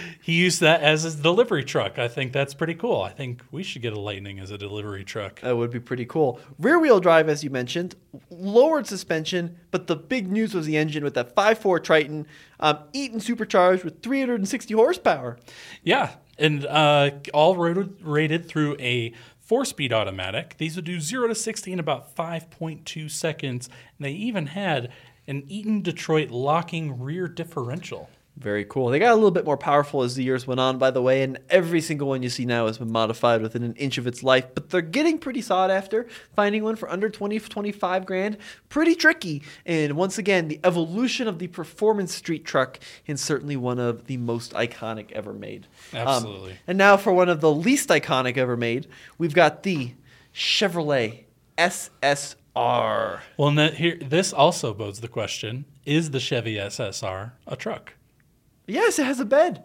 [0.22, 1.98] he used that as his delivery truck.
[1.98, 3.00] I think that's pretty cool.
[3.00, 5.40] I think we should get a Lightning as a delivery truck.
[5.40, 6.40] That would be pretty cool.
[6.58, 7.94] Rear wheel drive, as you mentioned,
[8.30, 12.26] lowered suspension, but the big news was the engine with that 5.4 Triton,
[12.60, 15.38] um, Eaton supercharged with 360 horsepower.
[15.82, 16.10] Yeah,
[16.42, 20.56] and uh, all rated, rated through a four-speed automatic.
[20.58, 24.46] These would do zero to sixty in about five point two seconds, and they even
[24.46, 24.92] had
[25.26, 28.10] an Eaton Detroit locking rear differential.
[28.36, 28.88] Very cool.
[28.88, 31.22] They got a little bit more powerful as the years went on, by the way,
[31.22, 34.22] and every single one you see now has been modified within an inch of its
[34.22, 34.46] life.
[34.54, 36.06] But they're getting pretty sought after.
[36.34, 38.38] Finding one for under 20, 25 grand,
[38.70, 39.42] pretty tricky.
[39.66, 44.16] And once again, the evolution of the performance street truck is certainly one of the
[44.16, 45.66] most iconic ever made.
[45.92, 46.58] Um, Absolutely.
[46.66, 49.92] and now for one of the least iconic ever made, we've got the
[50.34, 51.24] Chevrolet
[51.58, 53.20] SSR.
[53.36, 57.94] Well, here this also bodes the question: Is the Chevy SSR a truck?
[58.72, 59.62] Yes, it has a bed.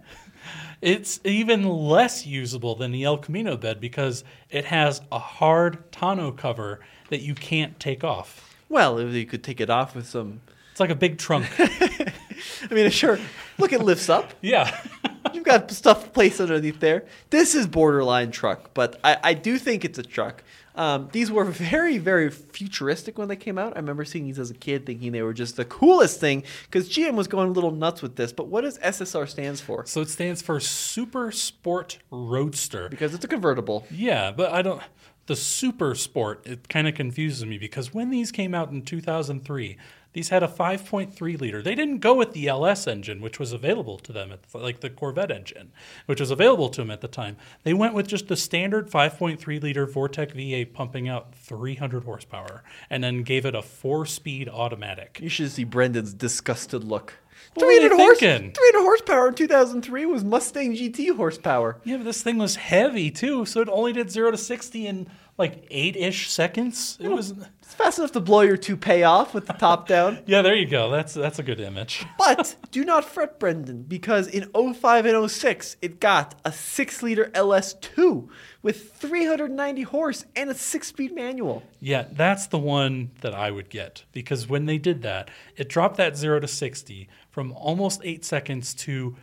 [0.81, 6.33] It's even less usable than the El Camino bed because it has a hard tonneau
[6.33, 8.53] cover that you can't take off.
[8.67, 10.41] Well, if you could take it off with some.
[10.71, 11.47] It's like a big trunk.
[11.59, 12.11] I
[12.69, 13.17] mean, sure.
[13.57, 14.33] Look, it lifts up.
[14.41, 14.77] yeah.
[15.33, 17.05] You've got stuff placed underneath there.
[17.29, 20.43] This is borderline truck, but I, I do think it's a truck.
[20.77, 23.73] Um, these were very, very futuristic when they came out.
[23.73, 26.87] I remember seeing these as a kid, thinking they were just the coolest thing because
[26.87, 28.31] GM was going a little nuts with this.
[28.31, 29.85] But what does SSR stands for?
[29.87, 32.89] So it stands for Super Sport Roadster.
[32.89, 33.87] Because it's a convertible.
[33.89, 34.81] Yeah, but I don't.
[35.25, 39.77] The Super Sport, it kind of confuses me because when these came out in 2003,
[40.13, 41.61] these had a 5.3 liter.
[41.61, 44.79] They didn't go with the LS engine, which was available to them, at the, like
[44.79, 45.71] the Corvette engine,
[46.05, 47.37] which was available to them at the time.
[47.63, 53.03] They went with just the standard 5.3 liter Vortec V8 pumping out 300 horsepower and
[53.03, 55.19] then gave it a four speed automatic.
[55.21, 57.13] You should see Brendan's disgusted look.
[57.53, 61.79] What were you 300 horse, 300 horsepower in 2003 was Mustang GT horsepower.
[61.83, 65.07] Yeah, but this thing was heavy too, so it only did 0 to 60 in
[65.37, 66.97] like eight ish seconds.
[66.99, 67.33] It was.
[67.61, 70.19] It's fast enough to blow your toupee off with the top down.
[70.25, 70.89] Yeah, there you go.
[70.89, 72.05] That's that's a good image.
[72.17, 77.25] But do not fret, Brendan, because in 05 and 06, it got a 6 liter
[77.25, 78.29] LS2
[78.63, 81.63] with 390 horse and a 6 speed manual.
[81.79, 85.97] Yeah, that's the one that I would get because when they did that, it dropped
[85.97, 89.15] that 0 to 60 from almost 8 seconds to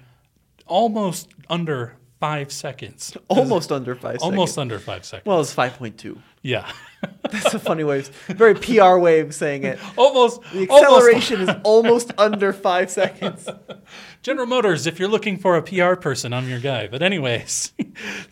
[0.67, 3.15] almost under 5 seconds.
[3.29, 4.59] Almost under 5 Almost seconds.
[4.59, 5.27] under 5 seconds.
[5.27, 6.19] Well, it's 5.2.
[6.41, 6.73] yeah.
[7.31, 9.79] That's a funny way, very PR way of saying it.
[9.99, 13.47] almost The almost- acceleration is almost under 5 seconds.
[14.23, 16.87] General Motors, if you're looking for a PR person, I'm your guy.
[16.87, 17.75] But anyways,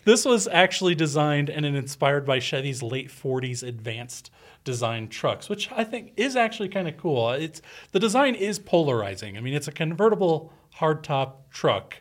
[0.05, 4.31] this was actually designed and inspired by Chevy's late 40s advanced
[4.63, 7.29] design trucks, which I think is actually kind of cool.
[7.29, 9.37] It's the design is polarizing.
[9.37, 11.97] I mean, it's a convertible hardtop truck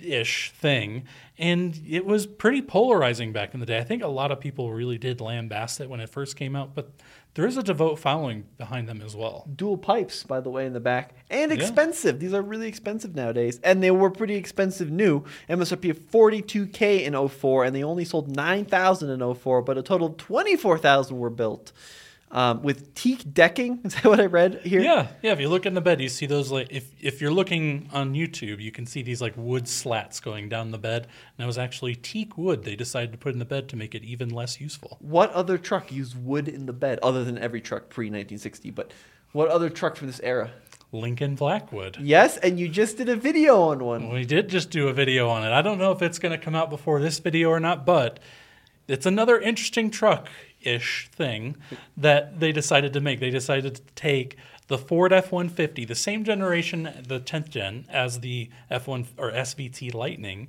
[0.00, 1.04] ish thing
[1.38, 3.78] and it was pretty polarizing back in the day.
[3.78, 6.74] I think a lot of people really did lambast it when it first came out,
[6.74, 6.90] but
[7.34, 9.48] there is a devout following behind them as well.
[9.56, 11.14] Dual pipes, by the way, in the back.
[11.28, 11.56] And Yeah.
[11.56, 12.20] expensive.
[12.20, 13.58] These are really expensive nowadays.
[13.64, 15.24] And they were pretty expensive new.
[15.48, 20.08] MSRP of 42K in 04, and they only sold 9,000 in 04, but a total
[20.08, 21.72] of 24,000 were built.
[22.34, 23.80] Um, with teak decking.
[23.84, 24.80] Is that what I read here?
[24.80, 25.32] Yeah, yeah.
[25.32, 28.12] If you look in the bed, you see those like if if you're looking on
[28.12, 31.04] YouTube, you can see these like wood slats going down the bed.
[31.04, 33.94] And that was actually teak wood they decided to put in the bed to make
[33.94, 34.98] it even less useful.
[35.00, 38.70] What other truck used wood in the bed other than every truck pre 1960?
[38.70, 38.90] But
[39.32, 40.50] what other truck from this era?
[40.92, 41.98] Lincoln Blackwood.
[42.00, 44.10] Yes, and you just did a video on one.
[44.10, 45.52] We did just do a video on it.
[45.52, 48.20] I don't know if it's going to come out before this video or not, but
[48.88, 50.28] it's another interesting truck
[50.60, 51.56] ish thing
[51.96, 53.20] that they decided to make.
[53.20, 54.36] They decided to take
[54.68, 59.92] the Ford F 150, the same generation, the 10th gen, as the F1 or SVT
[59.92, 60.48] Lightning,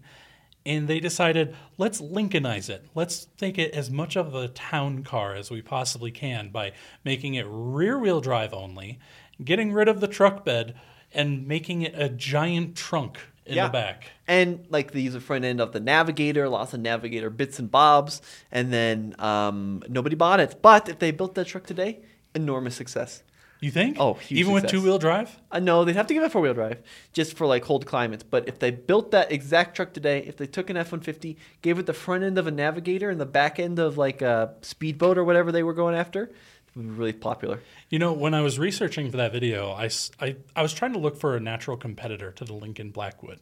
[0.66, 2.86] and they decided let's Lincolnize it.
[2.96, 6.72] Let's make it as much of a town car as we possibly can by
[7.04, 9.00] making it rear wheel drive only,
[9.44, 10.76] getting rid of the truck bed,
[11.14, 13.68] and making it a giant trunk in Yeah.
[13.68, 14.12] the back.
[14.28, 17.70] And like they use the front end of the Navigator, lots of Navigator bits and
[17.70, 18.22] bobs,
[18.52, 20.62] and then um, nobody bought it.
[20.62, 22.00] But if they built that truck today,
[22.34, 23.24] enormous success.
[23.62, 23.98] You think?
[24.00, 25.40] Oh, huge even with two wheel drive?
[25.50, 26.84] Uh, no, they'd have to give it four wheel drive
[27.14, 28.22] just for like cold climates.
[28.22, 31.38] But if they built that exact truck today, if they took an F one fifty,
[31.62, 34.54] gave it the front end of a Navigator and the back end of like a
[34.62, 36.34] speedboat or whatever they were going after, it would be
[36.76, 37.62] really popular.
[37.90, 41.18] You know, when I was researching for that video, I I was trying to look
[41.18, 43.40] for a natural competitor to the Lincoln Blackwood.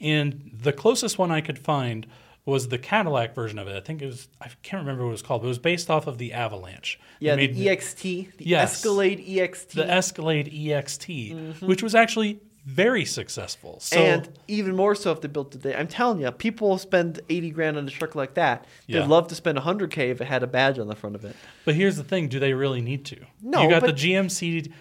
[0.00, 2.06] And the closest one I could find
[2.44, 3.76] was the Cadillac version of it.
[3.76, 5.90] I think it was, I can't remember what it was called, but it was based
[5.90, 6.98] off of the Avalanche.
[7.20, 8.72] Yeah, the EXT, the Yes.
[8.74, 9.68] Escalade EXT.
[9.68, 11.66] the Escalade EXT, mm-hmm.
[11.66, 13.78] which was actually very successful.
[13.80, 15.74] So, and even more so if they built today.
[15.74, 18.66] I'm telling you, people will spend 80 grand on a truck like that.
[18.88, 21.34] They'd love to spend 100k if it had a badge on the front of it.
[21.64, 23.16] but here's the thing: do they really need to?
[23.42, 24.72] No, you got but- the GMC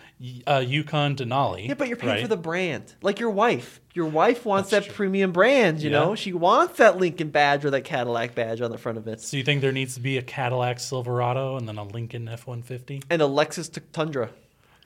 [0.45, 1.67] uh, Yukon Denali.
[1.67, 2.21] Yeah, but you're paying right?
[2.21, 2.93] for the brand.
[3.01, 3.81] Like your wife.
[3.95, 4.95] Your wife wants That's that true.
[4.97, 5.99] premium brand, you Yeah.
[5.99, 6.15] know?
[6.15, 9.19] She wants that Lincoln badge or that Cadillac badge on the front of it.
[9.19, 12.45] So you think there needs to be a Cadillac Silverado and then a Lincoln F
[12.45, 13.01] one fifty?
[13.09, 14.29] And a Lexus Tundra.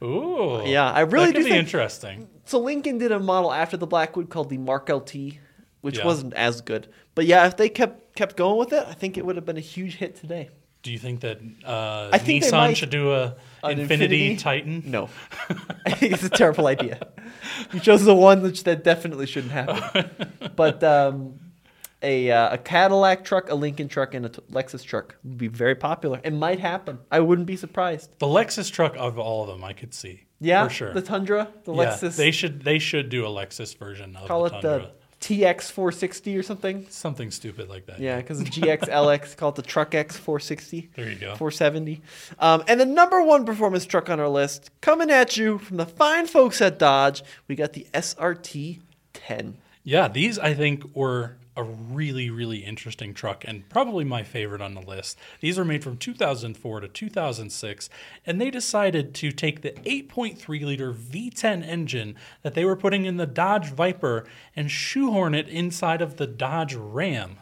[0.02, 2.28] Ooh, Yeah, I really do be think- interesting.
[2.46, 5.40] So Lincoln did a model after the Blackwood called the Mark LT,
[5.82, 6.06] which Yeah.
[6.06, 6.88] wasn't as good.
[7.16, 9.58] But yeah, if they kept kept going with it, I think it would have been
[9.58, 10.50] a huge hit today.
[10.84, 14.40] Do you think that uh, I think Nissan might- should do a An Infiniti, Infiniti?
[14.40, 14.84] Titan?
[14.86, 15.10] No.
[15.86, 17.00] I think it's a terrible idea.
[17.74, 20.10] You chose the one which that definitely shouldn't happen.
[20.56, 21.40] But um,
[22.02, 25.48] a, uh, a Cadillac truck, a Lincoln truck, and a t- Lexus truck would be
[25.48, 26.20] very popular.
[26.24, 27.00] It might happen.
[27.12, 28.18] I wouldn't be surprised.
[28.20, 30.24] The Lexus truck of all of them, I could see.
[30.40, 30.94] Yeah, for sure.
[30.94, 32.18] the Tundra, the yeah, Lexus.
[32.18, 34.92] they should they should do a Lexus version of call the it Tundra.
[34.92, 36.86] the TX 460 or something.
[36.90, 38.00] Something stupid like that.
[38.00, 40.92] Yeah, because the GX LX, call it the Truck X 460.
[40.96, 41.36] There you go.
[41.36, 42.02] 470.
[42.38, 45.86] Um, and the number one performance truck on our list, coming at you from the
[45.86, 48.82] fine folks at Dodge, we got the SRT
[49.14, 49.58] 10.
[49.84, 54.74] Yeah, these I think were a really, really interesting truck and probably my favorite on
[54.74, 55.18] the list.
[55.40, 57.90] These were made from 2004 to 2006,
[58.26, 63.18] and they decided to take the 8.3 liter V10 engine that they were putting in
[63.18, 64.26] the Dodge Viper
[64.56, 67.38] and shoehorn it inside of the Dodge Ram.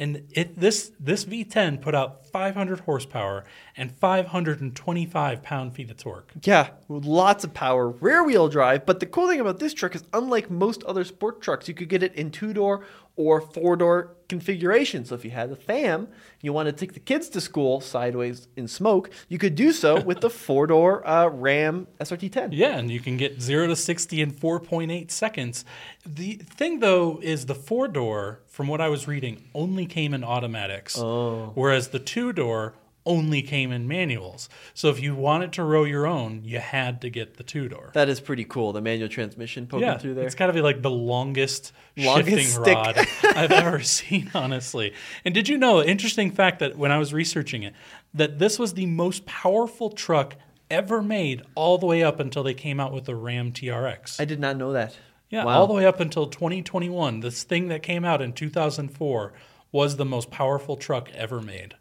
[0.00, 3.44] And it this this V10 put out 500 horsepower
[3.76, 6.32] and 525 pound feet of torque.
[6.44, 8.86] Yeah, lots of power, rear wheel drive.
[8.86, 11.88] But the cool thing about this truck is, unlike most other sport trucks, you could
[11.88, 12.86] get it in two door
[13.18, 15.04] or four door configuration.
[15.04, 16.08] So if you had a fam,
[16.40, 20.00] you want to take the kids to school sideways in smoke, you could do so
[20.10, 22.52] with the four door uh, Ram SRT 10.
[22.52, 25.64] Yeah, and you can get 0 to 60 in 4.8 seconds.
[26.06, 30.22] The thing, though, is the four door, from what I was reading, only came in
[30.22, 31.50] automatics, Oh.
[31.54, 32.74] whereas the two door
[33.08, 34.48] only came in manuals.
[34.74, 37.90] So if you wanted to row your own, you had to get the two door.
[37.94, 38.72] That is pretty cool.
[38.72, 40.26] The manual transmission poking Yeah, through there.
[40.26, 42.74] it's got to be like the longest, Longest shifting stick.
[42.76, 42.98] rod
[43.36, 44.92] I've ever seen, honestly.
[45.24, 47.74] And did you know, interesting fact that when I was researching it,
[48.14, 50.36] that this was the most powerful truck
[50.70, 54.20] ever made all the way up until they came out with the Ram TRX.
[54.20, 54.96] I did not know that.
[55.30, 55.60] Yeah, Wow.
[55.60, 57.20] all the way up until 2021.
[57.20, 59.32] This thing that came out in 2004
[59.72, 61.74] was the most powerful truck ever made.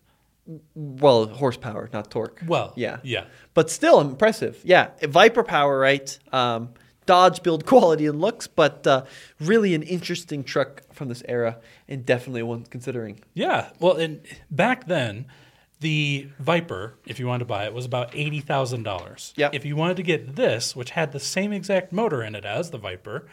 [0.76, 2.42] Well, horsepower, not torque.
[2.48, 3.26] Well, yeah, yeah.
[3.54, 4.60] but still impressive.
[4.64, 6.18] Yeah, Viper power, right?
[6.32, 6.70] Um,
[7.06, 9.06] Dodge build quality and looks, but uh,
[9.40, 13.22] really an interesting truck from this era, and definitely one considering.
[13.34, 13.70] Yeah.
[13.80, 14.22] Well, and
[14.52, 15.26] back then,
[15.80, 19.34] the Viper, if you wanted to buy it, was about eighty thousand dollars.
[19.38, 19.54] Yep.
[19.54, 22.72] If you wanted to get this, which had the same exact motor in it as
[22.72, 23.26] the Viper,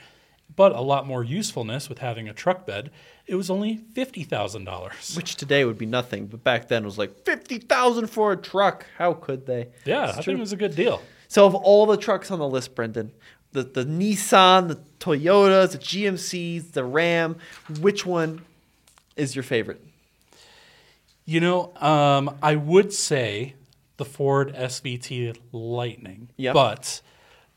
[0.57, 2.91] but a lot more usefulness with having a truck bed,
[3.27, 5.15] it was only fifty thousand dollars.
[5.17, 8.37] Which today would be nothing, but back then it was like fifty thousand for a
[8.37, 8.87] truck.
[8.99, 9.69] How could they?
[9.85, 10.23] Yeah, It's I true.
[10.33, 11.01] think it was a good deal.
[11.29, 13.13] So of all the trucks on the list, Brendan,
[13.53, 17.37] the the Nissan, the Toyotas, the GMCs, the Ram,
[17.81, 18.43] which one
[19.17, 19.81] is your favorite?
[21.25, 23.55] You know, um, I would say
[23.97, 26.29] the Ford SVT Lightning.
[26.37, 26.53] Yep.
[26.55, 27.01] But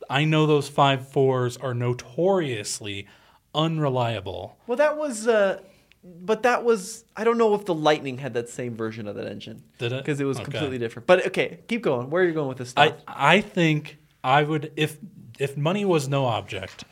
[0.10, 3.08] I know those five fours are notoriously
[3.53, 4.58] unreliable.
[4.68, 5.60] Well, that was, uh,
[6.03, 7.03] but that was.
[7.16, 9.64] I don't know if the Lightning had that same version of that engine.
[9.78, 10.03] Did it?
[10.03, 10.45] Because it was Okay.
[10.45, 11.08] completely different.
[11.08, 12.10] But okay, keep going.
[12.10, 12.93] Where are you going with this stuff?
[13.08, 13.36] I?
[13.38, 14.97] I think I would if
[15.39, 16.84] if money was no object,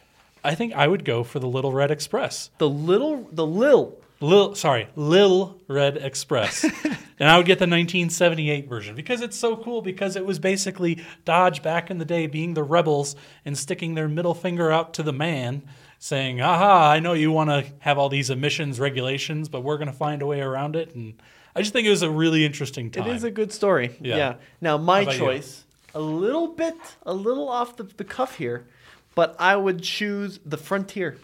[0.43, 2.49] I think I would go for the Little Red Express.
[2.57, 3.97] the little, the Lil.
[4.26, 6.63] Lil, sorry, Lil Red Express.
[7.19, 11.03] and I would get the 1978 version because it's so cool because it was basically
[11.23, 13.15] Dodge back in the day being the rebels
[13.45, 15.63] and sticking their middle finger out to the man
[15.99, 19.91] saying, aha, I know you want to have all these emissions regulations, but we're going
[19.91, 20.93] to find a way around it.
[20.95, 21.21] And
[21.55, 23.07] I just think it was a really interesting time.
[23.07, 23.95] It is a good story.
[24.01, 24.17] Yeah.
[24.17, 24.36] Yeah.
[24.59, 25.19] Now my about you?
[25.19, 28.67] choice, a little bit, a little off the, the cuff here,
[29.13, 31.17] but I would choose the Frontier.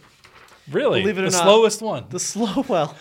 [0.70, 2.06] Really believe it or the not, slowest one.
[2.10, 2.96] The slow well.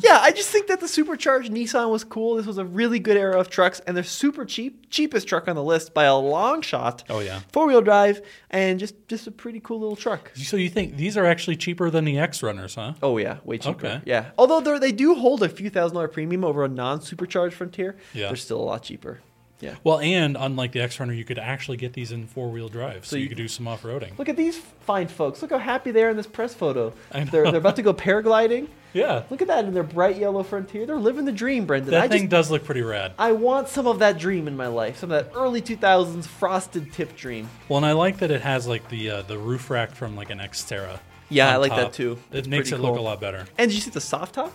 [0.00, 2.36] yeah, I just think that the supercharged Nissan was cool.
[2.36, 5.56] This was a really good era of trucks, and they're super cheap, cheapest truck on
[5.56, 7.04] the list by a long shot.
[7.08, 7.40] Oh, yeah.
[7.52, 10.30] four wheel drive, and just just a pretty cool little truck.
[10.34, 12.94] so you think these are actually cheaper than the X Runners, huh?
[13.02, 13.86] Oh yeah, way cheaper.
[13.86, 14.00] Okay.
[14.04, 17.54] Yeah, although they they do hold a few thousand dollar premium over a non supercharged
[17.54, 17.96] Frontier.
[18.12, 18.28] Yeah.
[18.28, 19.20] they're still a lot cheaper.
[19.64, 19.74] Yeah.
[19.82, 23.06] Well, and unlike the X Runner, you could actually get these in four wheel drive,
[23.06, 24.16] so, So you, you- could do some off roading.
[24.18, 25.40] Look at these fine folks.
[25.42, 26.92] Look how happy they are in this press photo.
[27.12, 28.68] They're, they're about to go paragliding.
[28.92, 30.86] Yeah, Look at that in their bright yellow Frontier.
[30.86, 31.90] They're living the dream, Brendan.
[31.90, 33.12] that I thing just, does look pretty rad.
[33.18, 34.98] I want some of that dream in my life.
[34.98, 37.50] Some of that early 2000s frosted tip dream.
[37.68, 40.30] Well, and I like that it has like the uh, the roof rack from like
[40.30, 41.00] an Xterra.
[41.28, 41.80] Yeah, I like top.
[41.80, 42.18] that too.
[42.30, 43.46] It It's makes it pretty look a lot better.
[43.58, 44.52] And did you see the soft top?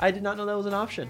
[0.00, 1.08] I did not know that was an option.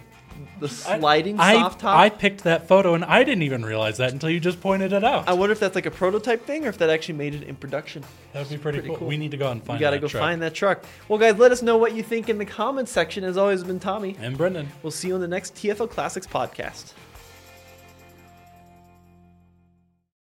[0.61, 1.97] The I- sliding I, soft top.
[1.99, 5.05] I picked that photo and I didn't even realize that until you just pointed it
[5.05, 5.29] out.
[5.29, 7.57] I wonder if that's like a prototype thing or if that actually made it in
[7.57, 8.03] production.
[8.33, 8.99] that would be pretty, pretty cool.
[8.99, 9.09] cool.
[9.09, 9.79] We need to go and find.
[9.81, 10.21] you got to that go truck.
[10.23, 10.85] find that truck.
[11.09, 13.25] Well, guys, let us know what you think in the comments section.
[13.25, 14.17] As always, it's been Tommy.
[14.21, 14.69] And Brendan.
[14.83, 16.93] We'll see you on the next TFL Classics podcast.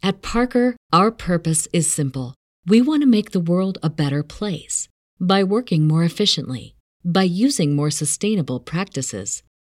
[0.03, 2.35] At Parker, our purpose is simple.
[2.67, 4.89] We want to make the world a better place
[5.21, 9.43] by working more efficiently, by using more sustainable practices,